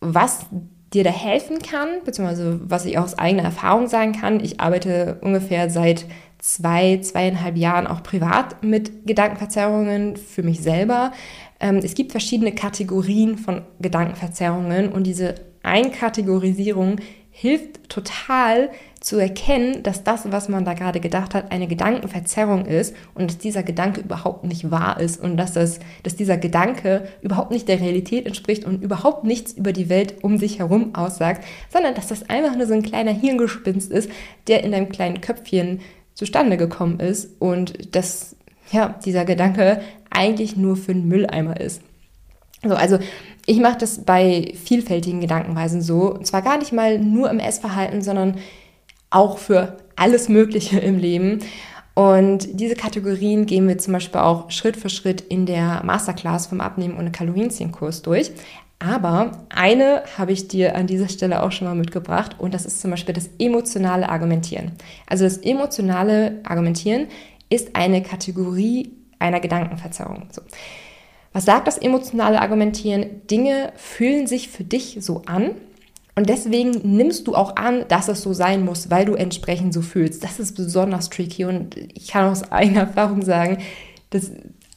was 0.00 0.46
dir 0.92 1.04
da 1.04 1.10
helfen 1.10 1.60
kann, 1.60 1.88
beziehungsweise 2.04 2.60
was 2.64 2.84
ich 2.84 2.98
auch 2.98 3.04
aus 3.04 3.18
eigener 3.18 3.44
Erfahrung 3.44 3.86
sagen 3.86 4.12
kann. 4.12 4.40
Ich 4.40 4.60
arbeite 4.60 5.18
ungefähr 5.22 5.70
seit 5.70 6.06
zwei, 6.42 6.98
zweieinhalb 6.98 7.56
Jahren 7.56 7.86
auch 7.86 8.02
privat 8.02 8.64
mit 8.64 9.06
Gedankenverzerrungen 9.06 10.16
für 10.16 10.42
mich 10.42 10.60
selber. 10.60 11.12
Ähm, 11.60 11.76
es 11.76 11.94
gibt 11.94 12.10
verschiedene 12.10 12.52
Kategorien 12.52 13.38
von 13.38 13.62
Gedankenverzerrungen 13.80 14.90
und 14.92 15.06
diese 15.06 15.36
Einkategorisierung 15.62 16.96
hilft 17.30 17.88
total 17.88 18.70
zu 19.00 19.18
erkennen, 19.18 19.84
dass 19.84 20.02
das, 20.02 20.30
was 20.32 20.48
man 20.48 20.64
da 20.64 20.74
gerade 20.74 20.98
gedacht 20.98 21.34
hat, 21.34 21.52
eine 21.52 21.68
Gedankenverzerrung 21.68 22.66
ist 22.66 22.94
und 23.14 23.30
dass 23.30 23.38
dieser 23.38 23.62
Gedanke 23.62 24.00
überhaupt 24.00 24.44
nicht 24.44 24.70
wahr 24.70 25.00
ist 25.00 25.20
und 25.20 25.36
dass, 25.36 25.52
das, 25.52 25.78
dass 26.02 26.16
dieser 26.16 26.36
Gedanke 26.36 27.08
überhaupt 27.22 27.52
nicht 27.52 27.68
der 27.68 27.80
Realität 27.80 28.26
entspricht 28.26 28.64
und 28.64 28.82
überhaupt 28.82 29.24
nichts 29.24 29.52
über 29.52 29.72
die 29.72 29.88
Welt 29.88 30.22
um 30.22 30.38
sich 30.38 30.58
herum 30.58 30.94
aussagt, 30.94 31.44
sondern 31.72 31.94
dass 31.94 32.08
das 32.08 32.28
einfach 32.28 32.56
nur 32.56 32.66
so 32.66 32.74
ein 32.74 32.82
kleiner 32.82 33.12
Hirngespinst 33.12 33.92
ist, 33.92 34.10
der 34.48 34.64
in 34.64 34.72
deinem 34.72 34.88
kleinen 34.88 35.20
Köpfchen 35.20 35.80
zustande 36.14 36.56
gekommen 36.56 37.00
ist 37.00 37.40
und 37.40 37.94
dass 37.94 38.36
ja, 38.70 38.94
dieser 39.04 39.24
Gedanke 39.24 39.80
eigentlich 40.10 40.56
nur 40.56 40.76
für 40.76 40.92
einen 40.92 41.08
Mülleimer 41.08 41.60
ist. 41.60 41.82
So, 42.62 42.74
also 42.74 42.98
ich 43.46 43.58
mache 43.58 43.78
das 43.78 44.04
bei 44.04 44.54
vielfältigen 44.64 45.20
Gedankenweisen 45.20 45.82
so, 45.82 46.14
und 46.14 46.26
zwar 46.26 46.42
gar 46.42 46.58
nicht 46.58 46.72
mal 46.72 46.98
nur 46.98 47.30
im 47.30 47.40
Essverhalten, 47.40 48.02
sondern 48.02 48.38
auch 49.10 49.38
für 49.38 49.76
alles 49.96 50.28
Mögliche 50.28 50.78
im 50.78 50.98
Leben. 50.98 51.40
Und 51.94 52.58
diese 52.58 52.74
Kategorien 52.74 53.46
gehen 53.46 53.68
wir 53.68 53.78
zum 53.78 53.92
Beispiel 53.92 54.20
auch 54.20 54.50
Schritt 54.50 54.76
für 54.76 54.88
Schritt 54.88 55.20
in 55.20 55.44
der 55.44 55.82
Masterclass 55.84 56.46
vom 56.46 56.60
Abnehmen 56.60 56.98
ohne 56.98 57.12
Kalorienzählen-Kurs 57.12 58.02
durch. 58.02 58.32
Aber 58.78 59.46
eine 59.48 60.02
habe 60.18 60.32
ich 60.32 60.48
dir 60.48 60.74
an 60.74 60.88
dieser 60.88 61.08
Stelle 61.08 61.42
auch 61.42 61.52
schon 61.52 61.68
mal 61.68 61.74
mitgebracht 61.74 62.36
und 62.38 62.52
das 62.52 62.66
ist 62.66 62.80
zum 62.80 62.90
Beispiel 62.90 63.14
das 63.14 63.30
emotionale 63.38 64.08
Argumentieren. 64.08 64.72
Also 65.06 65.22
das 65.24 65.38
emotionale 65.38 66.40
Argumentieren 66.42 67.06
ist 67.48 67.76
eine 67.76 68.02
Kategorie 68.02 68.90
einer 69.20 69.38
Gedankenverzerrung. 69.38 70.28
So. 70.32 70.42
Was 71.32 71.44
sagt 71.44 71.68
das 71.68 71.78
emotionale 71.78 72.40
Argumentieren? 72.40 73.26
Dinge 73.30 73.72
fühlen 73.76 74.26
sich 74.26 74.48
für 74.48 74.64
dich 74.64 74.98
so 75.00 75.22
an 75.26 75.52
und 76.14 76.28
deswegen 76.28 76.72
nimmst 76.96 77.26
du 77.26 77.34
auch 77.34 77.56
an, 77.56 77.86
dass 77.88 78.08
es 78.08 78.22
so 78.22 78.34
sein 78.34 78.64
muss, 78.64 78.90
weil 78.90 79.06
du 79.06 79.14
entsprechend 79.14 79.72
so 79.72 79.80
fühlst. 79.80 80.22
Das 80.22 80.38
ist 80.38 80.54
besonders 80.54 81.08
tricky 81.08 81.46
und 81.46 81.76
ich 81.76 82.08
kann 82.08 82.30
aus 82.30 82.50
eigener 82.52 82.80
Erfahrung 82.80 83.22
sagen, 83.22 83.58
dass 84.10 84.30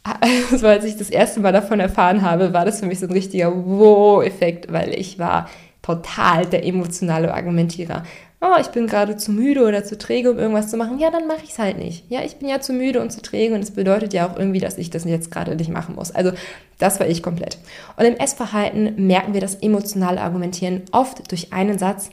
also 0.52 0.68
als 0.68 0.86
ich 0.86 0.98
das 0.98 1.10
erste 1.10 1.40
Mal 1.40 1.52
davon 1.52 1.80
erfahren 1.80 2.22
habe, 2.22 2.54
war 2.54 2.64
das 2.64 2.80
für 2.80 2.86
mich 2.86 3.00
so 3.00 3.08
ein 3.08 3.12
richtiger 3.12 3.52
Wow-Effekt, 3.52 4.72
weil 4.72 4.94
ich 4.94 5.18
war 5.18 5.50
total 5.82 6.46
der 6.46 6.66
emotionale 6.66 7.34
Argumentierer 7.34 8.04
oh, 8.42 8.60
ich 8.60 8.68
bin 8.68 8.88
gerade 8.88 9.18
zu 9.18 9.32
müde 9.32 9.66
oder 9.66 9.84
zu 9.84 9.98
träge, 9.98 10.32
um 10.32 10.38
irgendwas 10.38 10.70
zu 10.70 10.78
machen, 10.78 11.00
ja, 11.00 11.10
dann 11.10 11.28
mache 11.28 11.44
ich 11.44 11.52
es 11.52 11.60
halt 11.60 11.78
nicht. 11.78 12.10
Ja, 12.10 12.24
ich 12.24 12.38
bin 12.38 12.48
ja 12.48 12.60
zu 12.60 12.74
müde 12.74 13.02
und 13.02 13.12
zu 13.12 13.22
träge 13.22 13.56
und 13.56 13.62
es 13.62 13.72
bedeutet 13.72 14.14
ja 14.14 14.28
auch 14.28 14.38
irgendwie, 14.38 14.60
dass 14.60 14.78
ich 14.78 14.90
das 14.90 15.06
jetzt 15.06 15.32
gerade 15.32 15.56
nicht 15.56 15.70
machen 15.70 15.96
muss. 15.96 16.12
Also 16.12 16.32
das 16.78 17.00
war 17.00 17.08
ich 17.08 17.24
komplett. 17.24 17.58
Und 17.98 18.06
im 18.06 18.16
Essverhalten 18.16 19.08
merken 19.08 19.34
wir 19.34 19.42
das 19.42 19.56
emotionale 19.56 20.22
Argumentieren 20.22 20.84
oft 20.92 21.32
durch 21.32 21.54
einen 21.54 21.80
Satz, 21.80 22.10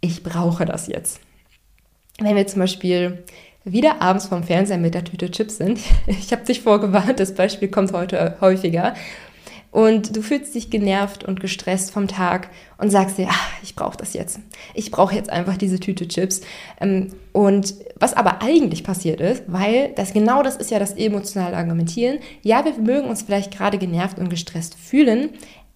ich 0.00 0.22
brauche 0.22 0.64
das 0.64 0.86
jetzt. 0.86 1.20
Wenn 2.18 2.36
wir 2.36 2.46
zum 2.46 2.60
Beispiel 2.60 3.24
wieder 3.66 4.00
abends 4.00 4.26
vom 4.26 4.44
Fernseher 4.44 4.78
mit 4.78 4.94
der 4.94 5.04
Tüte 5.04 5.30
Chips 5.30 5.58
sind. 5.58 5.80
Ich 6.06 6.32
habe 6.32 6.44
dich 6.44 6.62
vorgewarnt, 6.62 7.18
das 7.18 7.34
Beispiel 7.34 7.68
kommt 7.68 7.92
heute 7.92 8.36
häufiger. 8.40 8.94
Und 9.70 10.16
du 10.16 10.22
fühlst 10.22 10.54
dich 10.54 10.70
genervt 10.70 11.24
und 11.24 11.40
gestresst 11.40 11.90
vom 11.90 12.08
Tag 12.08 12.50
und 12.78 12.90
sagst 12.90 13.18
dir, 13.18 13.26
ach, 13.30 13.50
ich 13.62 13.74
brauche 13.74 13.96
das 13.96 14.14
jetzt. 14.14 14.40
Ich 14.74 14.90
brauche 14.90 15.14
jetzt 15.14 15.28
einfach 15.30 15.56
diese 15.56 15.80
Tüte 15.80 16.08
Chips. 16.08 16.40
Ähm, 16.80 17.12
und 17.32 17.74
was 17.98 18.14
aber 18.14 18.42
eigentlich 18.42 18.84
passiert 18.84 19.20
ist, 19.20 19.44
weil 19.46 19.92
das 19.94 20.12
genau 20.12 20.42
das 20.42 20.56
ist 20.56 20.70
ja 20.70 20.78
das 20.78 20.92
emotionale 20.94 21.56
Argumentieren. 21.56 22.18
Ja, 22.42 22.64
wir 22.64 22.72
mögen 22.78 23.08
uns 23.08 23.22
vielleicht 23.22 23.56
gerade 23.56 23.78
genervt 23.78 24.18
und 24.18 24.30
gestresst 24.30 24.76
fühlen, 24.76 25.30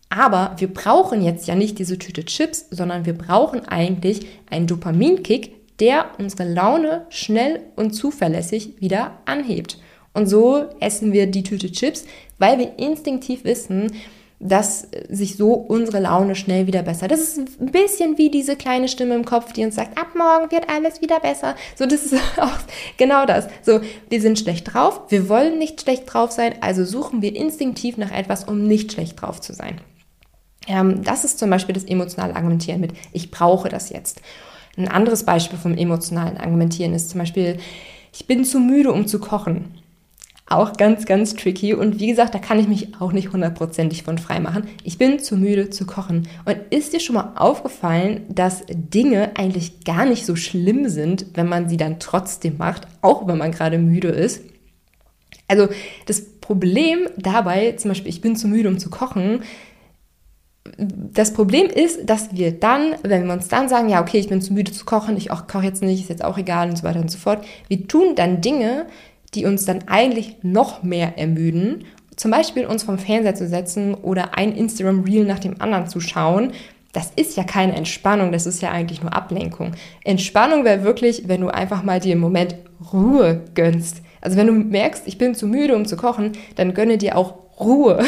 aber 0.08 0.56
wir 0.58 0.72
brauchen 0.72 1.22
jetzt 1.22 1.46
ja 1.46 1.54
nicht 1.54 1.78
diese 1.78 1.98
Tüte 1.98 2.24
Chips, 2.24 2.66
sondern 2.70 3.06
wir 3.06 3.16
brauchen 3.16 3.66
eigentlich 3.68 4.26
einen 4.50 4.66
Dopaminkick, 4.66 5.78
der 5.78 6.06
unsere 6.18 6.52
Laune 6.52 7.06
schnell 7.10 7.60
und 7.76 7.92
zuverlässig 7.92 8.80
wieder 8.80 9.18
anhebt. 9.24 9.78
Und 10.12 10.26
so 10.26 10.64
essen 10.80 11.12
wir 11.12 11.26
die 11.26 11.42
Tüte 11.42 11.70
Chips, 11.70 12.04
weil 12.38 12.58
wir 12.58 12.78
instinktiv 12.78 13.44
wissen, 13.44 13.92
dass 14.40 14.88
sich 15.10 15.36
so 15.36 15.52
unsere 15.52 16.00
Laune 16.00 16.34
schnell 16.34 16.66
wieder 16.66 16.82
besser. 16.82 17.08
Das 17.08 17.20
ist 17.20 17.60
ein 17.60 17.70
bisschen 17.70 18.16
wie 18.16 18.30
diese 18.30 18.56
kleine 18.56 18.88
Stimme 18.88 19.14
im 19.14 19.26
Kopf, 19.26 19.52
die 19.52 19.62
uns 19.64 19.74
sagt, 19.74 19.98
ab 19.98 20.14
morgen 20.16 20.50
wird 20.50 20.70
alles 20.70 21.02
wieder 21.02 21.20
besser. 21.20 21.54
So, 21.76 21.84
das 21.84 22.06
ist 22.06 22.14
auch 22.40 22.58
genau 22.96 23.26
das. 23.26 23.48
So, 23.62 23.80
wir 24.08 24.20
sind 24.20 24.38
schlecht 24.38 24.72
drauf, 24.72 25.02
wir 25.10 25.28
wollen 25.28 25.58
nicht 25.58 25.82
schlecht 25.82 26.04
drauf 26.12 26.32
sein, 26.32 26.54
also 26.62 26.86
suchen 26.86 27.20
wir 27.20 27.36
instinktiv 27.36 27.98
nach 27.98 28.10
etwas, 28.10 28.44
um 28.44 28.66
nicht 28.66 28.92
schlecht 28.92 29.20
drauf 29.20 29.42
zu 29.42 29.52
sein. 29.52 29.78
Ähm, 30.66 31.04
das 31.04 31.24
ist 31.24 31.38
zum 31.38 31.50
Beispiel 31.50 31.74
das 31.74 31.84
emotionale 31.84 32.34
Argumentieren 32.34 32.80
mit, 32.80 32.92
ich 33.12 33.30
brauche 33.30 33.68
das 33.68 33.90
jetzt. 33.90 34.22
Ein 34.78 34.88
anderes 34.88 35.24
Beispiel 35.24 35.58
vom 35.58 35.76
emotionalen 35.76 36.38
Argumentieren 36.38 36.94
ist 36.94 37.10
zum 37.10 37.18
Beispiel, 37.18 37.58
ich 38.14 38.26
bin 38.26 38.46
zu 38.46 38.58
müde, 38.58 38.90
um 38.90 39.06
zu 39.06 39.18
kochen. 39.18 39.74
Auch 40.52 40.72
ganz, 40.72 41.06
ganz 41.06 41.34
tricky. 41.36 41.74
Und 41.74 42.00
wie 42.00 42.08
gesagt, 42.08 42.34
da 42.34 42.40
kann 42.40 42.58
ich 42.58 42.66
mich 42.66 43.00
auch 43.00 43.12
nicht 43.12 43.32
hundertprozentig 43.32 44.02
von 44.02 44.18
frei 44.18 44.40
machen. 44.40 44.64
Ich 44.82 44.98
bin 44.98 45.20
zu 45.20 45.36
müde 45.36 45.70
zu 45.70 45.86
kochen. 45.86 46.26
Und 46.44 46.56
ist 46.70 46.92
dir 46.92 46.98
schon 46.98 47.14
mal 47.14 47.34
aufgefallen, 47.36 48.22
dass 48.28 48.64
Dinge 48.68 49.30
eigentlich 49.36 49.84
gar 49.84 50.04
nicht 50.04 50.26
so 50.26 50.34
schlimm 50.34 50.88
sind, 50.88 51.26
wenn 51.34 51.48
man 51.48 51.68
sie 51.68 51.76
dann 51.76 52.00
trotzdem 52.00 52.56
macht, 52.58 52.88
auch 53.00 53.28
wenn 53.28 53.38
man 53.38 53.52
gerade 53.52 53.78
müde 53.78 54.08
ist? 54.08 54.42
Also 55.46 55.68
das 56.06 56.20
Problem 56.40 57.08
dabei, 57.16 57.72
zum 57.72 57.92
Beispiel, 57.92 58.10
ich 58.10 58.20
bin 58.20 58.34
zu 58.34 58.48
müde, 58.48 58.68
um 58.68 58.80
zu 58.80 58.90
kochen, 58.90 59.44
das 60.76 61.32
Problem 61.32 61.66
ist, 61.66 62.08
dass 62.08 62.34
wir 62.34 62.52
dann, 62.52 62.94
wenn 63.02 63.26
wir 63.26 63.32
uns 63.32 63.48
dann 63.48 63.68
sagen, 63.68 63.88
ja, 63.88 64.00
okay, 64.00 64.18
ich 64.18 64.28
bin 64.28 64.42
zu 64.42 64.52
müde 64.52 64.72
zu 64.72 64.84
kochen, 64.84 65.16
ich 65.16 65.28
koche 65.28 65.64
jetzt 65.64 65.82
nicht, 65.82 66.02
ist 66.02 66.08
jetzt 66.08 66.24
auch 66.24 66.38
egal 66.38 66.70
und 66.70 66.76
so 66.76 66.82
weiter 66.82 67.00
und 67.00 67.10
so 67.10 67.18
fort, 67.18 67.44
wir 67.68 67.86
tun 67.86 68.14
dann 68.14 68.40
Dinge, 68.40 68.86
die 69.34 69.44
uns 69.44 69.64
dann 69.64 69.88
eigentlich 69.88 70.36
noch 70.42 70.82
mehr 70.82 71.18
ermüden. 71.18 71.84
Zum 72.16 72.30
Beispiel 72.30 72.66
uns 72.66 72.82
vom 72.82 72.98
Fernseher 72.98 73.34
zu 73.34 73.48
setzen 73.48 73.94
oder 73.94 74.36
ein 74.36 74.54
Instagram-Reel 74.54 75.24
nach 75.24 75.38
dem 75.38 75.60
anderen 75.60 75.88
zu 75.88 76.00
schauen. 76.00 76.52
Das 76.92 77.12
ist 77.14 77.36
ja 77.36 77.44
keine 77.44 77.76
Entspannung, 77.76 78.32
das 78.32 78.46
ist 78.46 78.62
ja 78.62 78.72
eigentlich 78.72 79.00
nur 79.00 79.14
Ablenkung. 79.14 79.72
Entspannung 80.04 80.64
wäre 80.64 80.82
wirklich, 80.82 81.28
wenn 81.28 81.40
du 81.40 81.48
einfach 81.48 81.82
mal 81.84 82.00
dir 82.00 82.14
im 82.14 82.18
Moment 82.18 82.56
Ruhe 82.92 83.44
gönnst. 83.54 84.02
Also 84.20 84.36
wenn 84.36 84.48
du 84.48 84.52
merkst, 84.52 85.06
ich 85.06 85.16
bin 85.16 85.34
zu 85.34 85.46
müde, 85.46 85.76
um 85.76 85.86
zu 85.86 85.96
kochen, 85.96 86.32
dann 86.56 86.74
gönne 86.74 86.98
dir 86.98 87.16
auch 87.16 87.34
Ruhe 87.60 88.04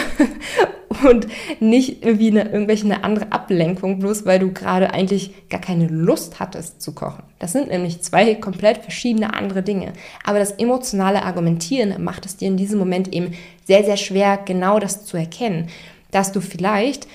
und 1.08 1.26
nicht 1.60 2.04
irgendwie 2.04 2.30
eine, 2.30 2.50
irgendwelche 2.50 2.84
eine 2.84 3.04
andere 3.04 3.32
Ablenkung, 3.32 3.98
bloß 3.98 4.24
weil 4.26 4.38
du 4.38 4.52
gerade 4.52 4.92
eigentlich 4.92 5.48
gar 5.48 5.60
keine 5.60 5.86
Lust 5.86 6.40
hattest 6.40 6.80
zu 6.82 6.92
kochen. 6.94 7.22
Das 7.38 7.52
sind 7.52 7.68
nämlich 7.68 8.02
zwei 8.02 8.34
komplett 8.34 8.78
verschiedene 8.78 9.34
andere 9.34 9.62
Dinge. 9.62 9.92
Aber 10.24 10.38
das 10.38 10.52
emotionale 10.52 11.22
Argumentieren 11.22 12.02
macht 12.02 12.26
es 12.26 12.36
dir 12.36 12.48
in 12.48 12.56
diesem 12.56 12.78
Moment 12.78 13.12
eben 13.12 13.34
sehr, 13.64 13.84
sehr 13.84 13.96
schwer, 13.96 14.38
genau 14.44 14.78
das 14.78 15.04
zu 15.04 15.16
erkennen, 15.16 15.68
dass 16.10 16.32
du 16.32 16.40
vielleicht 16.40 17.06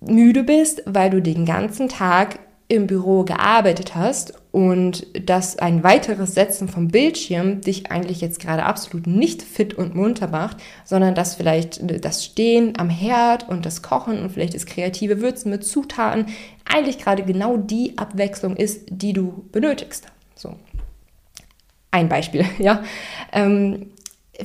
müde 0.00 0.44
bist, 0.44 0.82
weil 0.86 1.10
du 1.10 1.22
den 1.22 1.44
ganzen 1.44 1.88
Tag 1.88 2.38
im 2.68 2.86
Büro 2.86 3.24
gearbeitet 3.24 3.94
hast 3.94 4.34
und 4.50 5.06
dass 5.28 5.58
ein 5.58 5.84
weiteres 5.84 6.34
Setzen 6.34 6.68
vom 6.68 6.88
Bildschirm 6.88 7.60
dich 7.60 7.90
eigentlich 7.90 8.20
jetzt 8.20 8.40
gerade 8.40 8.64
absolut 8.64 9.06
nicht 9.06 9.42
fit 9.42 9.74
und 9.74 9.94
munter 9.94 10.28
macht, 10.28 10.56
sondern 10.84 11.14
dass 11.14 11.34
vielleicht 11.34 11.80
das 12.04 12.24
Stehen 12.24 12.78
am 12.78 12.88
Herd 12.88 13.48
und 13.48 13.66
das 13.66 13.82
Kochen 13.82 14.22
und 14.22 14.30
vielleicht 14.30 14.54
das 14.54 14.64
kreative 14.64 15.20
Würzen 15.20 15.50
mit 15.50 15.64
Zutaten 15.64 16.26
eigentlich 16.64 16.98
gerade 16.98 17.24
genau 17.24 17.56
die 17.56 17.98
Abwechslung 17.98 18.56
ist, 18.56 18.86
die 18.88 19.12
du 19.12 19.44
benötigst. 19.52 20.06
So. 20.34 20.54
Ein 21.90 22.08
Beispiel, 22.08 22.44
ja. 22.58 22.82
Ähm, 23.32 23.90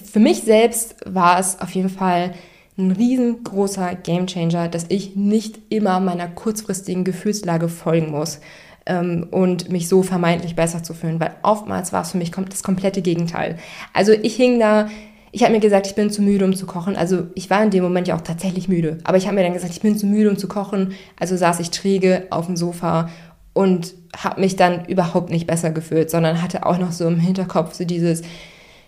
für 0.04 0.20
mich 0.20 0.42
selbst 0.42 0.96
war 1.06 1.40
es 1.40 1.62
auf 1.62 1.72
jeden 1.72 1.90
Fall 1.90 2.34
ein 2.78 2.92
riesengroßer 2.92 3.96
Gamechanger, 3.96 4.68
dass 4.68 4.86
ich 4.90 5.16
nicht 5.16 5.60
immer 5.70 6.00
meiner 6.00 6.28
kurzfristigen 6.28 7.04
Gefühlslage 7.04 7.70
folgen 7.70 8.10
muss 8.10 8.40
ähm, 8.86 9.28
und 9.32 9.72
mich 9.72 9.88
so 9.88 10.04
vermeintlich 10.04 10.56
besser 10.56 10.84
zu 10.84 10.94
fühlen, 10.94 11.20
weil 11.20 11.36
oftmals 11.44 11.94
war 11.94 12.02
es 12.02 12.12
für 12.12 12.18
mich 12.18 12.32
das 12.32 12.64
komplette 12.64 13.02
Gegenteil. 13.02 13.58
Also 13.94 14.12
ich 14.12 14.36
hing 14.36 14.60
da, 14.60 14.88
ich 15.32 15.44
habe 15.44 15.54
mir 15.54 15.60
gesagt, 15.60 15.88
ich 15.88 15.96
bin 15.96 16.12
zu 16.12 16.22
müde, 16.22 16.46
um 16.46 16.56
zu 16.56 16.66
kochen. 16.66 16.96
Also 16.96 17.28
ich 17.36 17.50
war 17.50 17.64
in 17.64 17.72
dem 17.72 17.84
Moment 17.84 18.08
ja 18.08 18.16
auch 18.16 18.22
tatsächlich 18.22 18.68
müde, 18.68 19.00
aber 19.04 19.18
ich 19.18 19.26
habe 19.26 19.36
mir 19.36 19.44
dann 19.44 19.54
gesagt, 19.54 19.74
ich 19.74 19.82
bin 19.82 19.98
zu 19.98 20.06
müde, 20.06 20.30
um 20.30 20.38
zu 20.38 20.48
kochen. 20.48 20.94
Also 21.20 21.36
saß 21.36 21.60
ich 21.60 21.72
träge 21.72 22.28
auf 22.30 22.46
dem 22.46 22.56
Sofa 22.56 23.10
und 23.54 23.94
habe 24.16 24.42
mich 24.42 24.56
dann 24.56 24.86
überhaupt 24.86 25.30
nicht 25.30 25.48
besser 25.48 25.72
gefühlt, 25.72 26.10
sondern 26.12 26.42
hatte 26.42 26.66
auch 26.66 26.78
noch 26.78 26.92
so 26.92 27.08
im 27.08 27.20
Hinterkopf 27.20 27.74
so 27.74 27.86
dieses, 27.86 28.22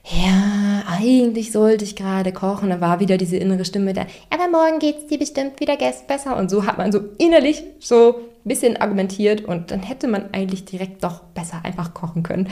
ja, 0.03 0.83
eigentlich 0.87 1.51
sollte 1.51 1.83
ich 1.83 1.95
gerade 1.95 2.31
kochen. 2.31 2.69
Da 2.69 2.79
war 2.79 2.99
wieder 2.99 3.17
diese 3.17 3.37
innere 3.37 3.65
Stimme 3.65 3.93
da, 3.93 4.05
aber 4.29 4.49
morgen 4.51 4.79
geht 4.79 4.97
es 4.99 5.07
dir 5.07 5.17
bestimmt 5.17 5.59
wieder 5.59 5.77
besser. 6.07 6.37
Und 6.37 6.51
so 6.51 6.65
hat 6.65 6.77
man 6.77 6.91
so 6.91 6.99
innerlich 7.17 7.63
so 7.79 8.19
bisschen 8.49 8.77
argumentiert 8.77 9.43
und 9.43 9.71
dann 9.71 9.81
hätte 9.81 10.07
man 10.07 10.33
eigentlich 10.33 10.65
direkt 10.65 11.03
doch 11.03 11.21
besser 11.23 11.61
einfach 11.63 11.93
kochen 11.93 12.23
können. 12.23 12.49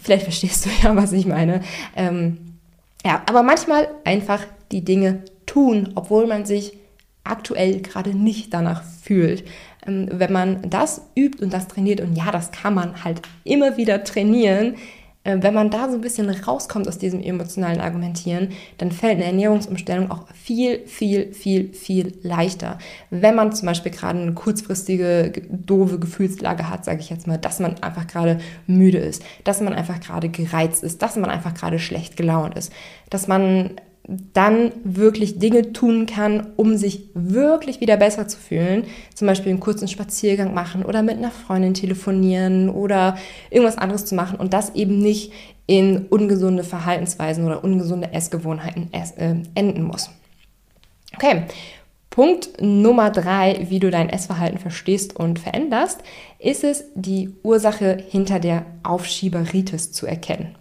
Vielleicht 0.00 0.24
verstehst 0.24 0.66
du 0.66 0.70
ja, 0.82 0.94
was 0.96 1.12
ich 1.12 1.26
meine. 1.26 1.62
Ähm, 1.96 2.38
ja, 3.04 3.22
aber 3.26 3.42
manchmal 3.42 3.88
einfach 4.04 4.44
die 4.72 4.84
Dinge 4.84 5.22
tun, 5.46 5.92
obwohl 5.94 6.26
man 6.26 6.44
sich 6.46 6.76
aktuell 7.24 7.80
gerade 7.80 8.14
nicht 8.14 8.54
danach 8.54 8.82
fühlt. 8.82 9.44
Ähm, 9.86 10.08
wenn 10.12 10.32
man 10.32 10.70
das 10.70 11.02
übt 11.16 11.42
und 11.42 11.52
das 11.52 11.68
trainiert, 11.68 12.00
und 12.00 12.16
ja, 12.16 12.30
das 12.30 12.52
kann 12.52 12.74
man 12.74 13.04
halt 13.04 13.22
immer 13.44 13.76
wieder 13.76 14.04
trainieren, 14.04 14.76
wenn 15.38 15.54
man 15.54 15.70
da 15.70 15.88
so 15.88 15.94
ein 15.96 16.00
bisschen 16.00 16.30
rauskommt 16.30 16.88
aus 16.88 16.98
diesem 16.98 17.22
emotionalen 17.22 17.80
Argumentieren, 17.80 18.50
dann 18.78 18.92
fällt 18.92 19.16
eine 19.16 19.24
Ernährungsumstellung 19.24 20.10
auch 20.10 20.26
viel, 20.34 20.86
viel, 20.86 21.32
viel, 21.32 21.72
viel 21.72 22.18
leichter. 22.22 22.78
Wenn 23.10 23.34
man 23.34 23.52
zum 23.52 23.66
Beispiel 23.66 23.92
gerade 23.92 24.20
eine 24.20 24.34
kurzfristige, 24.34 25.32
doofe 25.50 25.98
Gefühlslage 25.98 26.68
hat, 26.68 26.84
sage 26.84 27.00
ich 27.00 27.10
jetzt 27.10 27.26
mal, 27.26 27.38
dass 27.38 27.60
man 27.60 27.82
einfach 27.82 28.06
gerade 28.06 28.40
müde 28.66 28.98
ist, 28.98 29.22
dass 29.44 29.60
man 29.60 29.72
einfach 29.72 30.00
gerade 30.00 30.28
gereizt 30.28 30.82
ist, 30.82 31.02
dass 31.02 31.16
man 31.16 31.30
einfach 31.30 31.54
gerade 31.54 31.78
schlecht 31.78 32.16
gelaunt 32.16 32.56
ist, 32.56 32.72
dass 33.08 33.28
man 33.28 33.76
dann 34.06 34.72
wirklich 34.82 35.38
Dinge 35.38 35.72
tun 35.72 36.06
kann, 36.06 36.48
um 36.56 36.76
sich 36.76 37.10
wirklich 37.14 37.80
wieder 37.80 37.96
besser 37.96 38.26
zu 38.26 38.38
fühlen. 38.38 38.84
Zum 39.14 39.26
Beispiel 39.26 39.50
einen 39.50 39.60
kurzen 39.60 39.88
Spaziergang 39.88 40.52
machen 40.54 40.84
oder 40.84 41.02
mit 41.02 41.18
einer 41.18 41.30
Freundin 41.30 41.74
telefonieren 41.74 42.70
oder 42.70 43.16
irgendwas 43.50 43.78
anderes 43.78 44.06
zu 44.06 44.14
machen 44.14 44.38
und 44.38 44.52
das 44.52 44.74
eben 44.74 44.98
nicht 44.98 45.32
in 45.66 46.06
ungesunde 46.08 46.64
Verhaltensweisen 46.64 47.44
oder 47.44 47.62
ungesunde 47.62 48.12
Essgewohnheiten 48.12 48.88
äh, 48.92 49.36
enden 49.54 49.84
muss. 49.84 50.10
Okay, 51.14 51.44
Punkt 52.10 52.60
Nummer 52.60 53.10
drei, 53.10 53.66
wie 53.68 53.78
du 53.78 53.90
dein 53.90 54.08
Essverhalten 54.08 54.58
verstehst 54.58 55.14
und 55.14 55.38
veränderst, 55.38 56.02
ist 56.40 56.64
es, 56.64 56.84
die 56.96 57.30
Ursache 57.44 57.98
hinter 58.08 58.40
der 58.40 58.66
Aufschieberitis 58.82 59.92
zu 59.92 60.06
erkennen. 60.06 60.56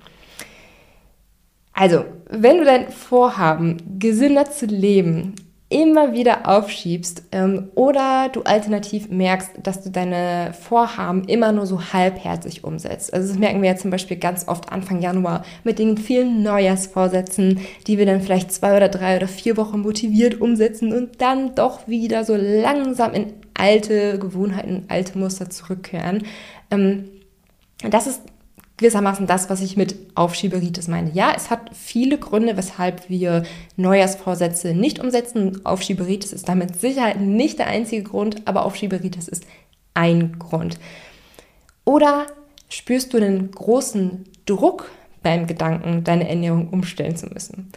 Also, 1.80 2.04
wenn 2.30 2.58
du 2.58 2.66
dein 2.66 2.92
Vorhaben, 2.92 3.78
gesünder 4.00 4.52
zu 4.52 4.66
leben, 4.66 5.34
immer 5.70 6.12
wieder 6.12 6.46
aufschiebst 6.46 7.24
ähm, 7.32 7.70
oder 7.74 8.28
du 8.34 8.42
alternativ 8.42 9.08
merkst, 9.08 9.52
dass 9.64 9.82
du 9.82 9.90
deine 9.90 10.52
Vorhaben 10.60 11.24
immer 11.24 11.54
nur 11.54 11.66
so 11.66 11.94
halbherzig 11.94 12.66
umsetzt. 12.66 13.14
Also 13.14 13.30
das 13.30 13.40
merken 13.40 13.62
wir 13.62 13.70
ja 13.70 13.76
zum 13.78 13.92
Beispiel 13.92 14.18
ganz 14.18 14.50
oft 14.50 14.74
Anfang 14.74 15.02
Januar 15.02 15.46
mit 15.64 15.80
den 15.80 15.98
vielen 15.98 16.44
Neujahrsvorsätzen, 16.44 17.62
die 17.88 17.98
wir 17.98 18.06
dann 18.06 18.20
vielleicht 18.20 18.52
zwei 18.52 18.76
oder 18.76 18.90
drei 18.90 19.16
oder 19.16 19.30
vier 19.30 19.56
Wochen 19.56 19.80
motiviert 19.80 20.42
umsetzen 20.42 20.92
und 20.92 21.22
dann 21.22 21.56
doch 21.56 21.88
wieder 21.88 22.26
so 22.26 22.36
langsam 22.36 23.14
in 23.14 23.32
alte 23.54 24.20
Gewohnheiten, 24.20 24.84
alte 24.90 25.18
Muster 25.18 25.50
zurückkehren. 25.50 26.24
Ähm, 26.72 27.06
das 27.90 28.06
ist 28.06 28.24
gewissermaßen 28.80 29.28
das, 29.28 29.50
was 29.50 29.62
ich 29.62 29.76
mit 29.76 29.96
Aufschieberitis 30.16 30.88
meine. 30.88 31.12
Ja, 31.12 31.34
es 31.36 31.50
hat 31.50 31.72
viele 31.74 32.18
Gründe, 32.18 32.56
weshalb 32.56 33.10
wir 33.10 33.44
Neujahrsvorsätze 33.76 34.74
nicht 34.74 35.00
umsetzen. 35.00 35.66
Aufschieberitis 35.66 36.32
ist 36.32 36.48
damit 36.48 36.80
Sicherheit 36.80 37.20
nicht 37.20 37.60
der 37.60 37.68
einzige 37.68 38.04
Grund, 38.04 38.48
aber 38.48 38.66
Aufschieberitis 38.66 39.28
ist 39.28 39.44
ein 39.94 40.40
Grund. 40.40 40.80
Oder 41.84 42.28
spürst 42.70 43.14
du 43.14 43.18
einen 43.18 43.52
großen 43.52 44.26
Druck 44.46 44.90
beim 45.24 45.46
Gedanken, 45.46 46.06
deine 46.06 46.30
Ernährung 46.30 46.70
umstellen 46.70 47.18
zu 47.18 47.28
müssen. 47.28 47.72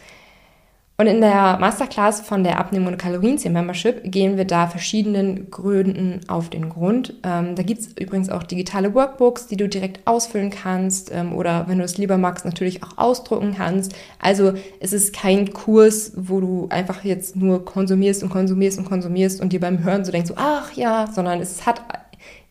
Und 1.03 1.09
in 1.09 1.21
der 1.21 1.59
Masterclass 1.59 2.21
von 2.21 2.45
der 2.45 2.61
Abnehmen- 2.61 2.87
und 2.87 2.97
Kalorienzähl-Membership 2.97 4.03
gehen 4.05 4.37
wir 4.37 4.45
da 4.45 4.69
verschiedenen 4.69 5.51
Gründen 5.51 6.21
auf 6.29 6.49
den 6.49 6.69
Grund. 6.69 7.15
Ähm, 7.25 7.57
da 7.57 7.65
gibt 7.65 7.81
es 7.81 7.89
übrigens 7.99 8.31
auch 8.31 8.45
digitale 8.45 8.95
Workbooks, 8.95 9.49
die 9.49 9.57
du 9.57 9.69
direkt 9.69 10.07
ausfüllen 10.07 10.51
kannst 10.51 11.11
ähm, 11.13 11.35
oder 11.35 11.67
wenn 11.67 11.79
du 11.79 11.85
es 11.85 11.99
lieber 11.99 12.19
magst, 12.19 12.45
natürlich 12.45 12.85
auch 12.85 12.99
ausdrucken 12.99 13.55
kannst. 13.57 13.97
Also 14.21 14.53
es 14.79 14.93
ist 14.93 15.13
kein 15.13 15.53
Kurs, 15.53 16.13
wo 16.15 16.39
du 16.39 16.69
einfach 16.71 17.03
jetzt 17.03 17.35
nur 17.35 17.65
konsumierst 17.65 18.23
und 18.23 18.29
konsumierst 18.29 18.79
und 18.79 18.85
konsumierst 18.85 19.41
und 19.41 19.53
dir 19.53 19.59
beim 19.59 19.83
Hören 19.83 20.05
so 20.05 20.13
denkst, 20.13 20.29
so, 20.29 20.35
ach 20.37 20.73
ja, 20.75 21.09
sondern 21.13 21.41
es 21.41 21.67
hat 21.67 21.83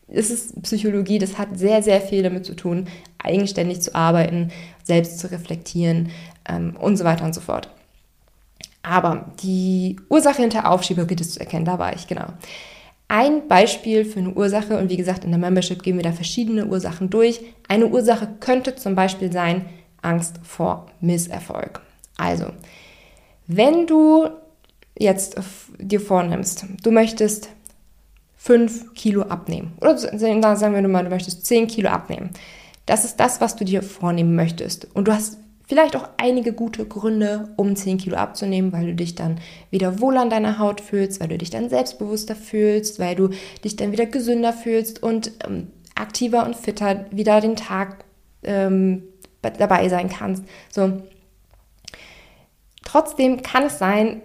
es 0.08 0.30
ist 0.30 0.60
Psychologie, 0.60 1.18
das 1.18 1.38
hat 1.38 1.58
sehr, 1.58 1.82
sehr 1.82 2.02
viel 2.02 2.22
damit 2.22 2.44
zu 2.44 2.54
tun, 2.54 2.86
eigenständig 3.16 3.80
zu 3.80 3.94
arbeiten, 3.94 4.50
selbst 4.84 5.20
zu 5.20 5.30
reflektieren 5.30 6.10
ähm, 6.46 6.76
und 6.78 6.98
so 6.98 7.04
weiter 7.04 7.24
und 7.24 7.34
so 7.34 7.40
fort. 7.40 7.70
Aber 8.82 9.32
die 9.42 9.96
Ursache 10.08 10.42
hinter 10.42 10.70
Aufschieberitis 10.70 11.34
zu 11.34 11.40
erkennen, 11.40 11.64
da 11.64 11.78
war 11.78 11.94
ich, 11.94 12.06
genau. 12.08 12.26
Ein 13.08 13.46
Beispiel 13.46 14.04
für 14.04 14.20
eine 14.20 14.32
Ursache, 14.32 14.78
und 14.78 14.88
wie 14.90 14.96
gesagt, 14.96 15.24
in 15.24 15.30
der 15.30 15.38
Membership 15.38 15.82
gehen 15.82 15.96
wir 15.96 16.02
da 16.02 16.12
verschiedene 16.12 16.66
Ursachen 16.66 17.10
durch. 17.10 17.40
Eine 17.68 17.86
Ursache 17.88 18.28
könnte 18.40 18.74
zum 18.74 18.94
Beispiel 18.94 19.30
sein 19.30 19.66
Angst 20.00 20.40
vor 20.42 20.86
Misserfolg. 21.00 21.80
Also, 22.16 22.46
wenn 23.46 23.86
du 23.86 24.28
jetzt 24.98 25.36
dir 25.78 26.00
vornimmst, 26.00 26.64
du 26.82 26.90
möchtest 26.90 27.50
5 28.36 28.94
Kilo 28.94 29.22
abnehmen, 29.22 29.72
oder 29.80 29.96
sagen 29.98 30.74
wir 30.74 30.88
mal, 30.88 31.04
du 31.04 31.10
möchtest 31.10 31.46
10 31.46 31.68
Kilo 31.68 31.90
abnehmen. 31.90 32.30
Das 32.86 33.04
ist 33.04 33.20
das, 33.20 33.40
was 33.40 33.54
du 33.54 33.64
dir 33.64 33.82
vornehmen 33.82 34.34
möchtest. 34.34 34.88
Und 34.94 35.06
du 35.06 35.12
hast 35.12 35.38
vielleicht 35.66 35.96
auch 35.96 36.08
einige 36.16 36.52
gute 36.52 36.84
Gründe, 36.84 37.48
um 37.56 37.76
10 37.76 37.98
Kilo 37.98 38.16
abzunehmen, 38.16 38.72
weil 38.72 38.86
du 38.86 38.94
dich 38.94 39.14
dann 39.14 39.38
wieder 39.70 40.00
wohl 40.00 40.16
an 40.16 40.30
deiner 40.30 40.58
Haut 40.58 40.80
fühlst, 40.80 41.20
weil 41.20 41.28
du 41.28 41.38
dich 41.38 41.50
dann 41.50 41.68
selbstbewusster 41.68 42.36
fühlst, 42.36 42.98
weil 42.98 43.14
du 43.14 43.30
dich 43.64 43.76
dann 43.76 43.92
wieder 43.92 44.06
gesünder 44.06 44.52
fühlst 44.52 45.02
und 45.02 45.32
ähm, 45.46 45.68
aktiver 45.94 46.44
und 46.44 46.56
fitter 46.56 47.06
wieder 47.10 47.40
den 47.40 47.56
Tag 47.56 48.04
ähm, 48.42 49.04
dabei 49.42 49.88
sein 49.88 50.08
kannst. 50.08 50.44
So. 50.70 51.02
Trotzdem 52.84 53.42
kann 53.42 53.64
es 53.64 53.78
sein, 53.78 54.22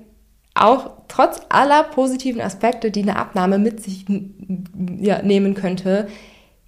auch 0.56 0.92
trotz 1.08 1.42
aller 1.50 1.84
positiven 1.84 2.42
Aspekte, 2.42 2.92
die 2.92 3.04
eine 3.04 3.16
Abnahme 3.16 3.60
mit 3.60 3.84
sich 3.84 4.06
ja, 5.00 5.22
nehmen 5.22 5.54
könnte, 5.54 6.08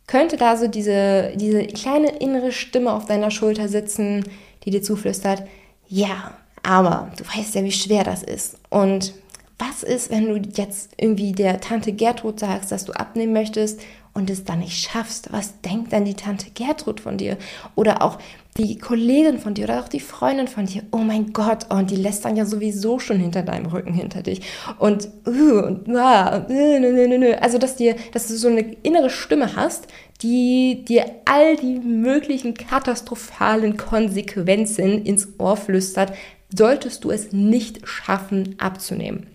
könnte 0.07 0.37
da 0.37 0.57
so 0.57 0.67
diese, 0.67 1.33
diese 1.35 1.65
kleine 1.67 2.17
innere 2.17 2.51
Stimme 2.51 2.91
auf 2.93 3.05
deiner 3.05 3.31
Schulter 3.31 3.67
sitzen, 3.67 4.23
die 4.63 4.71
dir 4.71 4.81
zuflüstert, 4.81 5.43
ja, 5.87 6.33
aber 6.63 7.11
du 7.17 7.23
weißt 7.25 7.55
ja, 7.55 7.63
wie 7.63 7.71
schwer 7.71 8.03
das 8.03 8.23
ist. 8.23 8.57
Und 8.69 9.13
was 9.57 9.83
ist, 9.83 10.09
wenn 10.09 10.27
du 10.27 10.49
jetzt 10.55 10.91
irgendwie 10.97 11.33
der 11.33 11.59
Tante 11.59 11.91
Gertrud 11.91 12.39
sagst, 12.39 12.71
dass 12.71 12.85
du 12.85 12.93
abnehmen 12.93 13.33
möchtest 13.33 13.81
und 14.13 14.29
es 14.29 14.43
dann 14.43 14.59
nicht 14.59 14.77
schaffst? 14.77 15.31
Was 15.31 15.61
denkt 15.61 15.93
dann 15.93 16.05
die 16.05 16.13
Tante 16.13 16.51
Gertrud 16.51 16.99
von 16.99 17.17
dir? 17.17 17.37
Oder 17.75 18.01
auch 18.01 18.19
die 18.57 18.77
Kollegin 18.77 19.39
von 19.39 19.53
dir 19.53 19.65
oder 19.65 19.79
auch 19.79 19.87
die 19.87 19.99
Freundin 19.99 20.47
von 20.47 20.65
dir, 20.65 20.83
oh 20.91 20.97
mein 20.97 21.31
Gott, 21.31 21.67
oh, 21.69 21.75
und 21.75 21.91
die 21.91 21.95
lässt 21.95 22.25
dann 22.25 22.35
ja 22.35 22.45
sowieso 22.45 22.99
schon 22.99 23.17
hinter 23.17 23.41
deinem 23.41 23.67
Rücken 23.67 23.93
hinter 23.93 24.21
dich. 24.21 24.41
Und, 24.79 25.07
uh, 25.25 25.59
und 25.59 25.87
uh, 25.87 26.41
nö, 26.49 26.79
nö, 26.79 27.17
nö, 27.17 27.33
also 27.35 27.57
dass 27.57 27.77
dir, 27.77 27.95
dass 28.11 28.27
du 28.27 28.35
so 28.35 28.49
eine 28.49 28.75
innere 28.83 29.09
Stimme 29.09 29.55
hast, 29.55 29.87
die 30.21 30.83
dir 30.83 31.05
all 31.25 31.55
die 31.55 31.79
möglichen 31.79 32.53
katastrophalen 32.53 33.77
Konsequenzen 33.77 35.05
ins 35.05 35.29
Ohr 35.37 35.55
flüstert, 35.55 36.13
solltest 36.53 37.03
du 37.03 37.11
es 37.11 37.31
nicht 37.31 37.87
schaffen 37.87 38.55
abzunehmen. 38.57 39.27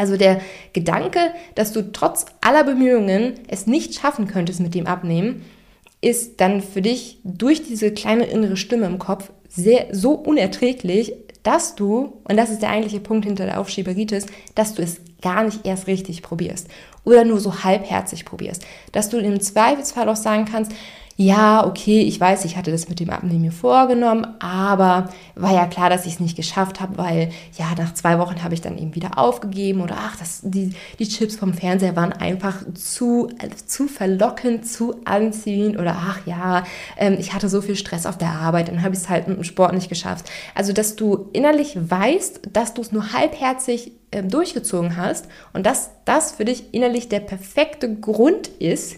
Also 0.00 0.16
der 0.16 0.40
Gedanke, 0.72 1.18
dass 1.56 1.72
du 1.72 1.92
trotz 1.92 2.24
aller 2.40 2.64
Bemühungen 2.64 3.34
es 3.48 3.66
nicht 3.66 3.94
schaffen 3.94 4.26
könntest 4.26 4.58
mit 4.58 4.74
dem 4.74 4.86
Abnehmen, 4.86 5.44
ist 6.00 6.40
dann 6.40 6.62
für 6.62 6.80
dich 6.80 7.18
durch 7.22 7.62
diese 7.62 7.92
kleine 7.92 8.24
innere 8.24 8.56
Stimme 8.56 8.86
im 8.86 8.98
Kopf 8.98 9.30
sehr, 9.46 9.88
so 9.92 10.12
unerträglich, 10.12 11.12
dass 11.42 11.74
du, 11.74 12.14
und 12.24 12.38
das 12.38 12.48
ist 12.48 12.62
der 12.62 12.70
eigentliche 12.70 13.00
Punkt 13.00 13.26
hinter 13.26 13.44
der 13.44 13.60
Aufschieberitis, 13.60 14.24
dass 14.54 14.72
du 14.72 14.82
es 14.82 15.02
gar 15.20 15.44
nicht 15.44 15.66
erst 15.66 15.86
richtig 15.86 16.22
probierst 16.22 16.68
oder 17.04 17.26
nur 17.26 17.38
so 17.38 17.62
halbherzig 17.62 18.24
probierst. 18.24 18.64
Dass 18.92 19.10
du 19.10 19.18
im 19.18 19.38
Zweifelsfall 19.38 20.08
auch 20.08 20.16
sagen 20.16 20.46
kannst, 20.46 20.72
ja, 21.20 21.66
okay, 21.66 22.00
ich 22.00 22.18
weiß, 22.18 22.46
ich 22.46 22.56
hatte 22.56 22.70
das 22.70 22.88
mit 22.88 22.98
dem 22.98 23.10
Abnehmen 23.10 23.42
mir 23.42 23.52
vorgenommen, 23.52 24.26
aber 24.38 25.10
war 25.34 25.52
ja 25.52 25.66
klar, 25.66 25.90
dass 25.90 26.06
ich 26.06 26.14
es 26.14 26.20
nicht 26.20 26.34
geschafft 26.34 26.80
habe, 26.80 26.96
weil 26.96 27.30
ja, 27.58 27.66
nach 27.76 27.92
zwei 27.92 28.18
Wochen 28.18 28.42
habe 28.42 28.54
ich 28.54 28.62
dann 28.62 28.78
eben 28.78 28.94
wieder 28.94 29.18
aufgegeben 29.18 29.82
oder 29.82 29.96
ach, 29.98 30.16
das, 30.16 30.40
die, 30.42 30.72
die 30.98 31.06
Chips 31.06 31.36
vom 31.36 31.52
Fernseher 31.52 31.94
waren 31.94 32.14
einfach 32.14 32.64
zu, 32.72 33.28
zu 33.66 33.86
verlockend, 33.86 34.66
zu 34.66 34.94
anziehend 35.04 35.78
oder 35.78 35.94
ach 35.94 36.20
ja, 36.24 36.64
ähm, 36.96 37.18
ich 37.18 37.34
hatte 37.34 37.50
so 37.50 37.60
viel 37.60 37.76
Stress 37.76 38.06
auf 38.06 38.16
der 38.16 38.30
Arbeit, 38.30 38.68
dann 38.68 38.82
habe 38.82 38.94
ich 38.94 39.02
es 39.02 39.10
halt 39.10 39.28
mit 39.28 39.36
dem 39.36 39.44
Sport 39.44 39.74
nicht 39.74 39.90
geschafft. 39.90 40.24
Also, 40.54 40.72
dass 40.72 40.96
du 40.96 41.28
innerlich 41.34 41.76
weißt, 41.78 42.48
dass 42.54 42.72
du 42.72 42.80
es 42.80 42.92
nur 42.92 43.12
halbherzig 43.12 43.92
ähm, 44.10 44.30
durchgezogen 44.30 44.96
hast 44.96 45.26
und 45.52 45.66
dass 45.66 45.90
das 46.06 46.32
für 46.32 46.46
dich 46.46 46.72
innerlich 46.72 47.10
der 47.10 47.20
perfekte 47.20 47.94
Grund 47.94 48.48
ist, 48.48 48.96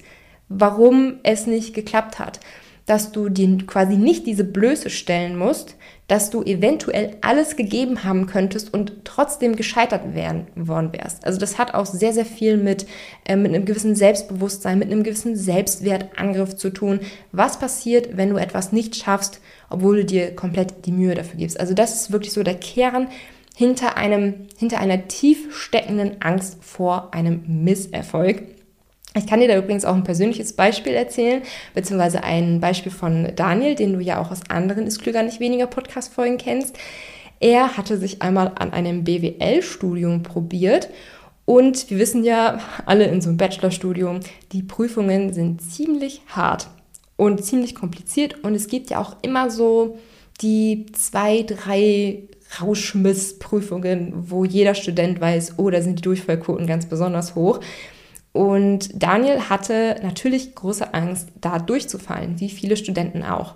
warum 0.55 1.15
es 1.23 1.47
nicht 1.47 1.75
geklappt 1.75 2.19
hat. 2.19 2.41
Dass 2.87 3.13
du 3.13 3.29
dir 3.29 3.59
quasi 3.67 3.97
nicht 3.97 4.27
diese 4.27 4.45
Blöße 4.45 4.91
stellen 4.91 5.37
musst, 5.37 5.77
dass 6.09 6.31
du 6.31 6.43
eventuell 6.43 7.17
alles 7.21 7.57
gegeben 7.57 8.05
haben 8.05 8.27
könntest 8.27 8.75
und 8.75 8.93
trotzdem 9.05 9.57
gescheitert 9.57 10.15
werden, 10.15 10.47
worden 10.57 10.93
wärst. 10.93 11.25
Also 11.25 11.39
das 11.39 11.59
hat 11.59 11.75
auch 11.75 11.87
sehr, 11.87 12.13
sehr 12.13 12.27
viel 12.27 12.57
mit, 12.57 12.87
äh, 13.25 13.37
mit 13.37 13.55
einem 13.55 13.65
gewissen 13.65 13.95
Selbstbewusstsein, 13.95 14.79
mit 14.79 14.91
einem 14.91 15.05
gewissen 15.05 15.37
Selbstwertangriff 15.37 16.57
zu 16.57 16.71
tun. 16.71 17.01
Was 17.31 17.59
passiert, 17.59 18.17
wenn 18.17 18.31
du 18.31 18.37
etwas 18.37 18.73
nicht 18.73 18.97
schaffst, 18.97 19.41
obwohl 19.71 19.99
du 19.99 20.05
dir 20.05 20.35
komplett 20.35 20.85
die 20.85 20.93
Mühe 20.93 21.15
dafür 21.15 21.39
gibst? 21.39 21.59
Also 21.59 21.73
das 21.73 21.95
ist 21.95 22.13
wirklich 22.13 22.33
so 22.33 22.43
der 22.43 22.57
Kern 22.57 23.09
hinter 23.55 23.97
einem, 23.97 24.49
hinter 24.59 24.81
einer 24.81 25.09
tief 25.09 25.57
steckenden 25.57 26.21
Angst 26.21 26.63
vor 26.63 27.15
einem 27.15 27.43
Misserfolg. 27.47 28.43
Ich 29.15 29.27
kann 29.27 29.41
dir 29.41 29.49
da 29.49 29.59
übrigens 29.59 29.85
auch 29.85 29.95
ein 29.95 30.05
persönliches 30.05 30.55
Beispiel 30.55 30.95
erzählen, 30.95 31.43
beziehungsweise 31.75 32.25
ein 32.25 32.61
Beispiel 32.61 32.93
von 32.93 33.33
Daniel, 33.37 33.75
den 33.75 33.93
du 33.93 34.01
ja 34.01 34.21
auch 34.21 34.31
aus 34.31 34.41
anderen 34.49 34.87
Ist 34.87 35.03
Klüger 35.03 35.23
nicht 35.23 35.39
weniger 35.39 35.67
Podcast-Folgen 35.67 36.39
kennst. 36.39 36.79
Er 37.39 37.77
hatte 37.77 37.99
sich 37.99 38.23
einmal 38.23 38.53
an 38.55 38.73
einem 38.73 39.05
BWL-Studium 39.05 40.23
probiert 40.23 40.89
und 41.45 41.91
wir 41.91 41.99
wissen 41.99 42.25
ja 42.25 42.61
alle 42.87 43.05
in 43.05 43.21
so 43.21 43.29
einem 43.29 43.37
Bachelorstudium, 43.37 44.21
die 44.53 44.63
Prüfungen 44.63 45.35
sind 45.35 45.61
ziemlich 45.61 46.23
hart 46.29 46.69
und 47.17 47.45
ziemlich 47.45 47.75
kompliziert 47.75 48.43
und 48.45 48.55
es 48.55 48.69
gibt 48.69 48.91
ja 48.91 48.99
auch 48.99 49.17
immer 49.23 49.51
so 49.51 49.99
die 50.41 50.87
zwei, 50.93 51.43
drei 51.43 52.23
Rauschmissprüfungen, 52.61 54.31
wo 54.31 54.45
jeder 54.45 54.75
Student 54.75 55.21
weiß, 55.21 55.55
oh, 55.59 55.69
da 55.69 55.83
sind 55.83 55.99
die 55.99 56.03
Durchfallquoten 56.03 56.67
ganz 56.67 56.87
besonders 56.87 57.35
hoch. 57.35 57.61
Und 58.33 58.91
Daniel 58.95 59.51
hatte 59.51 60.01
natürlich 60.03 60.55
große 60.55 60.95
Angst, 60.95 61.29
da 61.41 61.59
durchzufallen, 61.59 62.41
wie 62.41 62.49
viele 62.49 62.77
Studenten 62.77 63.23
auch. 63.23 63.55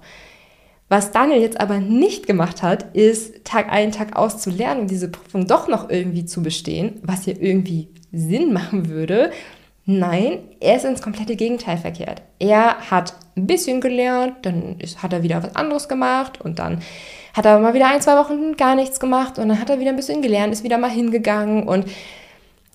Was 0.89 1.11
Daniel 1.11 1.41
jetzt 1.41 1.61
aber 1.61 1.79
nicht 1.79 2.27
gemacht 2.27 2.63
hat, 2.63 2.95
ist 2.95 3.45
Tag 3.45 3.73
ein, 3.73 3.91
Tag 3.91 4.17
aus 4.17 4.39
zu 4.39 4.51
lernen 4.51 4.83
und 4.83 4.91
diese 4.91 5.11
Prüfung 5.11 5.47
doch 5.47 5.67
noch 5.67 5.91
irgendwie 5.91 6.27
zu 6.27 6.43
bestehen, 6.43 7.01
was 7.03 7.25
hier 7.25 7.41
irgendwie 7.41 7.89
Sinn 8.13 8.53
machen 8.53 8.89
würde. 8.89 9.33
Nein, 9.85 10.41
er 10.61 10.77
ist 10.77 10.85
ins 10.85 11.03
komplette 11.03 11.37
Gegenteil 11.37 11.79
verkehrt. 11.79 12.23
Er 12.39 12.91
hat 12.91 13.15
ein 13.37 13.47
bisschen 13.47 13.81
gelernt, 13.81 14.35
dann 14.43 14.79
hat 14.99 15.13
er 15.13 15.23
wieder 15.23 15.43
was 15.43 15.57
anderes 15.57 15.89
gemacht 15.89 16.41
und 16.41 16.59
dann 16.59 16.83
hat 17.35 17.47
er 17.47 17.59
mal 17.59 17.75
wieder 17.75 17.89
ein, 17.89 18.01
zwei 18.01 18.17
Wochen 18.17 18.57
gar 18.57 18.75
nichts 18.75 19.01
gemacht 19.01 19.39
und 19.39 19.49
dann 19.49 19.61
hat 19.61 19.71
er 19.71 19.81
wieder 19.81 19.91
ein 19.91 19.97
bisschen 19.97 20.23
gelernt, 20.23 20.53
ist 20.53 20.65
wieder 20.65 20.79
mal 20.79 20.91
hingegangen 20.91 21.69
und 21.69 21.87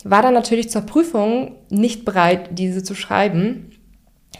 war 0.03 0.21
dann 0.21 0.33
natürlich 0.33 0.69
zur 0.69 0.81
Prüfung 0.81 1.55
nicht 1.69 2.05
bereit, 2.05 2.49
diese 2.51 2.83
zu 2.83 2.95
schreiben, 2.95 3.71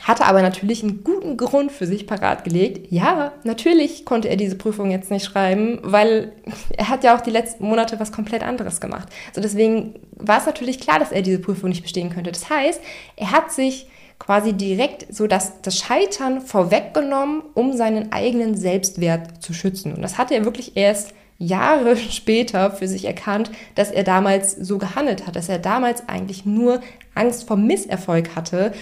hatte 0.01 0.25
aber 0.25 0.41
natürlich 0.41 0.83
einen 0.83 1.03
guten 1.03 1.37
Grund 1.37 1.71
für 1.71 1.85
sich 1.85 2.07
parat 2.07 2.43
gelegt. 2.43 2.91
Ja, 2.91 3.33
natürlich 3.43 4.05
konnte 4.05 4.29
er 4.29 4.35
diese 4.35 4.55
Prüfung 4.55 4.89
jetzt 4.89 5.11
nicht 5.11 5.25
schreiben, 5.25 5.79
weil 5.83 6.33
er 6.77 6.89
hat 6.89 7.03
ja 7.03 7.15
auch 7.15 7.21
die 7.21 7.29
letzten 7.29 7.65
Monate 7.65 7.99
was 7.99 8.11
komplett 8.11 8.43
anderes 8.43 8.81
gemacht. 8.81 9.09
So 9.33 9.41
deswegen 9.41 9.95
war 10.15 10.39
es 10.39 10.45
natürlich 10.45 10.79
klar, 10.79 10.99
dass 10.99 11.11
er 11.11 11.21
diese 11.21 11.39
Prüfung 11.39 11.69
nicht 11.69 11.83
bestehen 11.83 12.09
könnte. 12.09 12.31
Das 12.31 12.49
heißt, 12.49 12.81
er 13.15 13.31
hat 13.31 13.51
sich 13.51 13.87
quasi 14.17 14.53
direkt 14.53 15.13
so 15.13 15.27
das, 15.27 15.61
das 15.61 15.77
Scheitern 15.77 16.41
vorweggenommen, 16.41 17.41
um 17.53 17.73
seinen 17.73 18.11
eigenen 18.11 18.55
Selbstwert 18.55 19.41
zu 19.41 19.53
schützen. 19.53 19.93
Und 19.93 20.01
das 20.01 20.17
hat 20.17 20.31
er 20.31 20.45
wirklich 20.45 20.77
erst 20.77 21.13
Jahre 21.41 21.97
später 22.09 22.71
für 22.71 22.87
sich 22.87 23.05
erkannt, 23.05 23.51
dass 23.75 23.91
er 23.91 24.03
damals 24.03 24.53
so 24.53 24.77
gehandelt 24.77 25.27
hat, 25.27 25.35
dass 25.35 25.49
er 25.49 25.59
damals 25.59 26.07
eigentlich 26.07 26.45
nur 26.45 26.81
Angst 27.15 27.47
vor 27.47 27.57
Misserfolg 27.57 28.35
hatte 28.35 28.73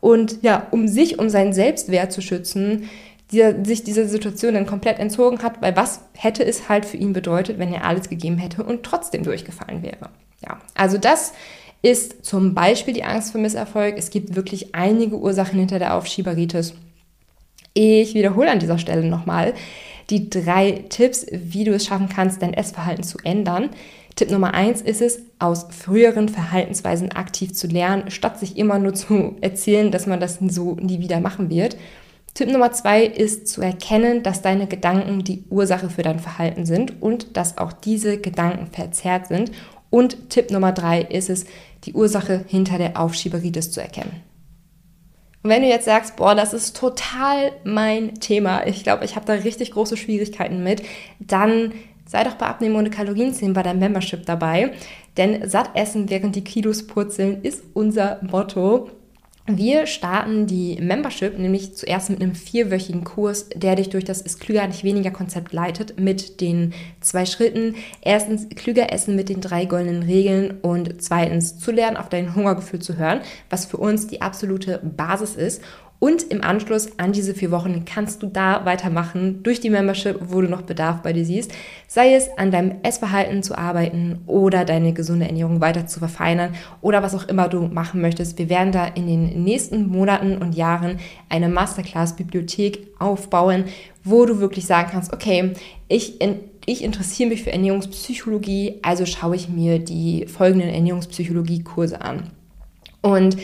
und 0.00 0.42
ja, 0.42 0.66
um 0.70 0.88
sich, 0.88 1.18
um 1.18 1.28
seinen 1.28 1.52
Selbstwert 1.52 2.12
zu 2.12 2.20
schützen, 2.20 2.88
der 3.32 3.64
sich 3.64 3.82
dieser 3.82 4.06
Situation 4.06 4.54
dann 4.54 4.66
komplett 4.66 4.98
entzogen 4.98 5.42
hat, 5.42 5.60
weil 5.60 5.76
was 5.76 6.00
hätte 6.14 6.44
es 6.44 6.68
halt 6.68 6.84
für 6.84 6.96
ihn 6.96 7.12
bedeutet, 7.12 7.58
wenn 7.58 7.72
er 7.72 7.84
alles 7.84 8.08
gegeben 8.08 8.38
hätte 8.38 8.62
und 8.62 8.84
trotzdem 8.84 9.24
durchgefallen 9.24 9.82
wäre. 9.82 10.10
Ja, 10.44 10.60
also 10.74 10.96
das 10.96 11.32
ist 11.82 12.24
zum 12.24 12.54
Beispiel 12.54 12.94
die 12.94 13.04
Angst 13.04 13.32
vor 13.32 13.40
Misserfolg. 13.40 13.96
Es 13.98 14.10
gibt 14.10 14.36
wirklich 14.36 14.74
einige 14.74 15.16
Ursachen 15.16 15.58
hinter 15.58 15.78
der 15.78 15.94
Aufschieberitis. 15.94 16.74
Ich 17.74 18.14
wiederhole 18.14 18.50
an 18.50 18.58
dieser 18.58 18.78
Stelle 18.78 19.04
nochmal 19.04 19.54
die 20.10 20.30
drei 20.30 20.84
Tipps, 20.88 21.26
wie 21.30 21.64
du 21.64 21.72
es 21.72 21.86
schaffen 21.86 22.08
kannst, 22.08 22.42
dein 22.42 22.54
Essverhalten 22.54 23.04
zu 23.04 23.18
ändern. 23.24 23.70
Tipp 24.14 24.30
Nummer 24.30 24.54
eins 24.54 24.80
ist 24.80 25.02
es, 25.02 25.20
aus 25.38 25.66
früheren 25.70 26.28
Verhaltensweisen 26.28 27.12
aktiv 27.12 27.52
zu 27.52 27.66
lernen, 27.66 28.10
statt 28.10 28.38
sich 28.38 28.56
immer 28.56 28.78
nur 28.78 28.94
zu 28.94 29.36
erzählen, 29.40 29.90
dass 29.90 30.06
man 30.06 30.20
das 30.20 30.38
so 30.48 30.74
nie 30.74 31.00
wieder 31.00 31.20
machen 31.20 31.50
wird. 31.50 31.76
Tipp 32.32 32.50
Nummer 32.50 32.72
zwei 32.72 33.04
ist 33.04 33.48
zu 33.48 33.62
erkennen, 33.62 34.22
dass 34.22 34.42
deine 34.42 34.66
Gedanken 34.66 35.24
die 35.24 35.44
Ursache 35.48 35.90
für 35.90 36.02
dein 36.02 36.18
Verhalten 36.18 36.66
sind 36.66 37.00
und 37.02 37.36
dass 37.36 37.58
auch 37.58 37.72
diese 37.72 38.18
Gedanken 38.18 38.66
verzerrt 38.66 39.28
sind. 39.28 39.52
Und 39.90 40.30
Tipp 40.30 40.50
Nummer 40.50 40.72
drei 40.72 41.02
ist 41.02 41.30
es, 41.30 41.46
die 41.84 41.94
Ursache 41.94 42.44
hinter 42.46 42.78
der 42.78 43.00
Aufschieberitis 43.00 43.70
zu 43.70 43.80
erkennen. 43.80 44.25
Und 45.46 45.50
wenn 45.50 45.62
du 45.62 45.68
jetzt 45.68 45.84
sagst, 45.84 46.16
boah, 46.16 46.34
das 46.34 46.52
ist 46.52 46.76
total 46.76 47.52
mein 47.62 48.14
Thema, 48.14 48.66
ich 48.66 48.82
glaube, 48.82 49.04
ich 49.04 49.14
habe 49.14 49.26
da 49.26 49.34
richtig 49.34 49.70
große 49.70 49.96
Schwierigkeiten 49.96 50.64
mit, 50.64 50.82
dann 51.20 51.70
sei 52.04 52.24
doch 52.24 52.34
bei 52.34 52.46
Abnehmen 52.46 52.74
ohne 52.74 52.90
Kalorienzählen 52.90 53.54
bei 53.54 53.62
deinem 53.62 53.78
Membership 53.78 54.26
dabei. 54.26 54.72
Denn 55.16 55.48
satt 55.48 55.70
essen, 55.74 56.10
während 56.10 56.34
die 56.34 56.42
Kilos 56.42 56.88
purzeln, 56.88 57.42
ist 57.44 57.62
unser 57.74 58.18
Motto. 58.22 58.90
Wir 59.48 59.86
starten 59.86 60.48
die 60.48 60.76
Membership 60.80 61.38
nämlich 61.38 61.76
zuerst 61.76 62.10
mit 62.10 62.20
einem 62.20 62.34
vierwöchigen 62.34 63.04
Kurs, 63.04 63.48
der 63.54 63.76
dich 63.76 63.90
durch 63.90 64.04
das 64.04 64.20
Ist 64.20 64.40
klüger 64.40 64.66
nicht 64.66 64.82
weniger 64.82 65.12
Konzept 65.12 65.52
leitet 65.52 66.00
mit 66.00 66.40
den 66.40 66.74
zwei 67.00 67.26
Schritten. 67.26 67.76
Erstens 68.02 68.48
klüger 68.48 68.92
essen 68.92 69.14
mit 69.14 69.28
den 69.28 69.40
drei 69.40 69.64
goldenen 69.64 70.02
Regeln 70.02 70.58
und 70.62 71.00
zweitens 71.00 71.60
zu 71.60 71.70
lernen, 71.70 71.96
auf 71.96 72.08
dein 72.08 72.34
Hungergefühl 72.34 72.80
zu 72.80 72.96
hören, 72.96 73.20
was 73.48 73.66
für 73.66 73.76
uns 73.76 74.08
die 74.08 74.20
absolute 74.20 74.80
Basis 74.82 75.36
ist. 75.36 75.62
Und 75.98 76.24
im 76.24 76.42
Anschluss 76.42 76.98
an 76.98 77.12
diese 77.12 77.34
vier 77.34 77.50
Wochen 77.50 77.84
kannst 77.86 78.22
du 78.22 78.26
da 78.26 78.64
weitermachen 78.64 79.42
durch 79.42 79.60
die 79.60 79.70
Membership, 79.70 80.18
wo 80.28 80.42
du 80.42 80.48
noch 80.48 80.62
Bedarf 80.62 81.00
bei 81.02 81.12
dir 81.12 81.24
siehst. 81.24 81.52
Sei 81.88 82.14
es 82.14 82.28
an 82.36 82.50
deinem 82.50 82.76
Essverhalten 82.82 83.42
zu 83.42 83.56
arbeiten 83.56 84.20
oder 84.26 84.64
deine 84.64 84.92
gesunde 84.92 85.26
Ernährung 85.26 85.60
weiter 85.60 85.86
zu 85.86 85.98
verfeinern 85.98 86.54
oder 86.82 87.02
was 87.02 87.14
auch 87.14 87.28
immer 87.28 87.48
du 87.48 87.62
machen 87.62 88.02
möchtest. 88.02 88.38
Wir 88.38 88.50
werden 88.50 88.72
da 88.72 88.86
in 88.86 89.06
den 89.06 89.42
nächsten 89.42 89.88
Monaten 89.88 90.36
und 90.36 90.54
Jahren 90.54 90.98
eine 91.30 91.48
Masterclass-Bibliothek 91.48 92.88
aufbauen, 92.98 93.64
wo 94.04 94.26
du 94.26 94.38
wirklich 94.38 94.66
sagen 94.66 94.90
kannst, 94.92 95.12
okay, 95.12 95.54
ich 95.88 96.20
in 96.20 96.40
ich 96.68 96.82
interessiere 96.82 97.28
mich 97.28 97.44
für 97.44 97.52
Ernährungspsychologie, 97.52 98.80
also 98.82 99.06
schaue 99.06 99.36
ich 99.36 99.48
mir 99.48 99.78
die 99.78 100.26
folgenden 100.26 100.68
Ernährungspsychologie-Kurse 100.70 102.02
an. 102.02 102.24
Und 103.02 103.36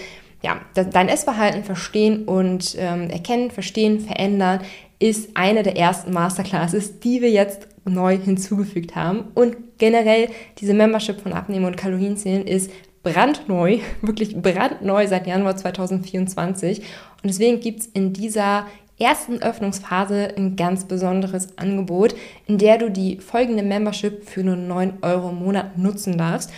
ja, 0.43 0.61
dein 0.75 1.09
Essverhalten 1.09 1.65
verstehen 1.65 2.25
und 2.25 2.75
ähm, 2.79 3.11
erkennen, 3.11 3.51
verstehen, 3.51 4.01
verändern 4.01 4.61
ist 4.99 5.37
eine 5.37 5.63
der 5.63 5.77
ersten 5.77 6.13
Masterclasses, 6.13 7.01
die 7.01 7.23
wir 7.23 7.31
jetzt 7.31 7.69
neu 7.85 8.17
hinzugefügt 8.19 8.95
haben. 8.95 9.25
Und 9.35 9.57
generell 9.79 10.29
diese 10.59 10.75
Membership 10.75 11.21
von 11.21 11.33
Abnehmen 11.33 11.65
und 11.65 11.77
Kalorienzählen 11.77 12.47
ist 12.47 12.71
brandneu, 13.03 13.79
wirklich 14.03 14.41
brandneu 14.41 15.07
seit 15.07 15.27
Januar 15.27 15.57
2024. 15.57 16.79
Und 16.79 16.87
deswegen 17.25 17.61
gibt 17.61 17.81
es 17.81 17.87
in 17.87 18.13
dieser 18.13 18.67
ersten 18.99 19.43
Öffnungsphase 19.43 20.35
ein 20.37 20.55
ganz 20.55 20.85
besonderes 20.85 21.59
Angebot, 21.59 22.15
in 22.47 22.59
der 22.59 22.79
du 22.79 22.91
die 22.91 23.19
folgende 23.19 23.63
Membership 23.63 24.29
für 24.29 24.45
nur 24.45 24.57
9 24.57 24.99
Euro 25.03 25.31
im 25.31 25.37
Monat 25.37 25.79
nutzen 25.79 26.17
darfst. 26.17 26.53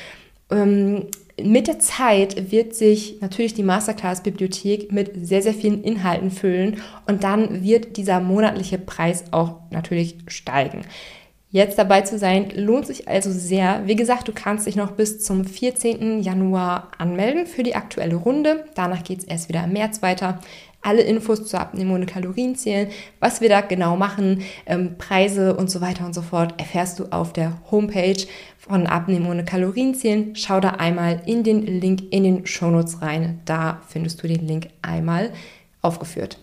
Ähm, 0.50 1.06
mit 1.42 1.66
der 1.66 1.80
Zeit 1.80 2.52
wird 2.52 2.74
sich 2.74 3.20
natürlich 3.20 3.54
die 3.54 3.64
Masterclass-Bibliothek 3.64 4.92
mit 4.92 5.26
sehr, 5.26 5.42
sehr 5.42 5.54
vielen 5.54 5.82
Inhalten 5.82 6.30
füllen 6.30 6.80
und 7.06 7.24
dann 7.24 7.64
wird 7.64 7.96
dieser 7.96 8.20
monatliche 8.20 8.78
Preis 8.78 9.24
auch 9.32 9.56
natürlich 9.70 10.16
steigen. 10.28 10.82
Jetzt 11.50 11.78
dabei 11.78 12.00
zu 12.00 12.18
sein, 12.18 12.50
lohnt 12.54 12.86
sich 12.86 13.06
also 13.06 13.30
sehr. 13.30 13.82
Wie 13.86 13.94
gesagt, 13.94 14.26
du 14.26 14.32
kannst 14.32 14.66
dich 14.66 14.74
noch 14.74 14.92
bis 14.92 15.22
zum 15.22 15.44
14. 15.44 16.20
Januar 16.20 16.90
anmelden 16.98 17.46
für 17.46 17.62
die 17.62 17.76
aktuelle 17.76 18.16
Runde. 18.16 18.64
Danach 18.74 19.04
geht 19.04 19.20
es 19.20 19.24
erst 19.24 19.48
wieder 19.48 19.62
im 19.62 19.72
März 19.72 20.02
weiter 20.02 20.40
alle 20.84 21.02
Infos 21.02 21.46
zur 21.46 21.60
Abnehmen 21.60 21.90
ohne 21.90 22.06
Kalorien 22.06 22.56
zählen, 22.56 22.88
was 23.20 23.40
wir 23.40 23.48
da 23.48 23.60
genau 23.60 23.96
machen, 23.96 24.42
ähm, 24.66 24.96
Preise 24.98 25.56
und 25.56 25.70
so 25.70 25.80
weiter 25.80 26.06
und 26.06 26.14
so 26.14 26.22
fort, 26.22 26.54
erfährst 26.58 26.98
du 26.98 27.06
auf 27.06 27.32
der 27.32 27.58
Homepage 27.70 28.26
von 28.58 28.86
Abnehmen 28.86 29.26
ohne 29.26 29.44
Kalorien 29.44 29.94
zählen. 29.94 30.34
Schau 30.36 30.60
da 30.60 30.70
einmal 30.70 31.22
in 31.26 31.42
den 31.42 31.66
Link 31.66 32.12
in 32.12 32.24
den 32.24 32.46
Shownotes 32.46 33.02
rein. 33.02 33.40
Da 33.44 33.80
findest 33.88 34.22
du 34.22 34.28
den 34.28 34.46
Link 34.46 34.68
einmal 34.82 35.30
aufgeführt. 35.82 36.38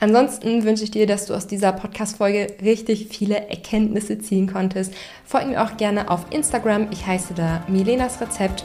Ansonsten 0.00 0.62
wünsche 0.62 0.84
ich 0.84 0.92
dir, 0.92 1.08
dass 1.08 1.26
du 1.26 1.34
aus 1.34 1.48
dieser 1.48 1.72
Podcast-Folge 1.72 2.46
richtig 2.62 3.08
viele 3.10 3.48
Erkenntnisse 3.48 4.20
ziehen 4.20 4.46
konntest. 4.46 4.94
Folge 5.24 5.48
mir 5.48 5.64
auch 5.64 5.76
gerne 5.76 6.08
auf 6.08 6.26
Instagram. 6.30 6.86
Ich 6.92 7.04
heiße 7.04 7.34
da 7.34 7.64
Milenas 7.66 8.20
Rezept 8.20 8.64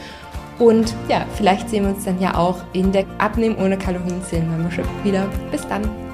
und 0.59 0.93
ja, 1.09 1.25
vielleicht 1.35 1.69
sehen 1.69 1.85
wir 1.85 1.95
uns 1.95 2.05
dann 2.05 2.19
ja 2.19 2.35
auch 2.35 2.57
in 2.73 2.91
der 2.91 3.05
Abnehmen 3.17 3.57
ohne 3.57 3.77
Kalorien 3.77 4.21
Membership 4.31 4.85
wieder. 5.03 5.25
Bis 5.51 5.67
dann! 5.67 6.12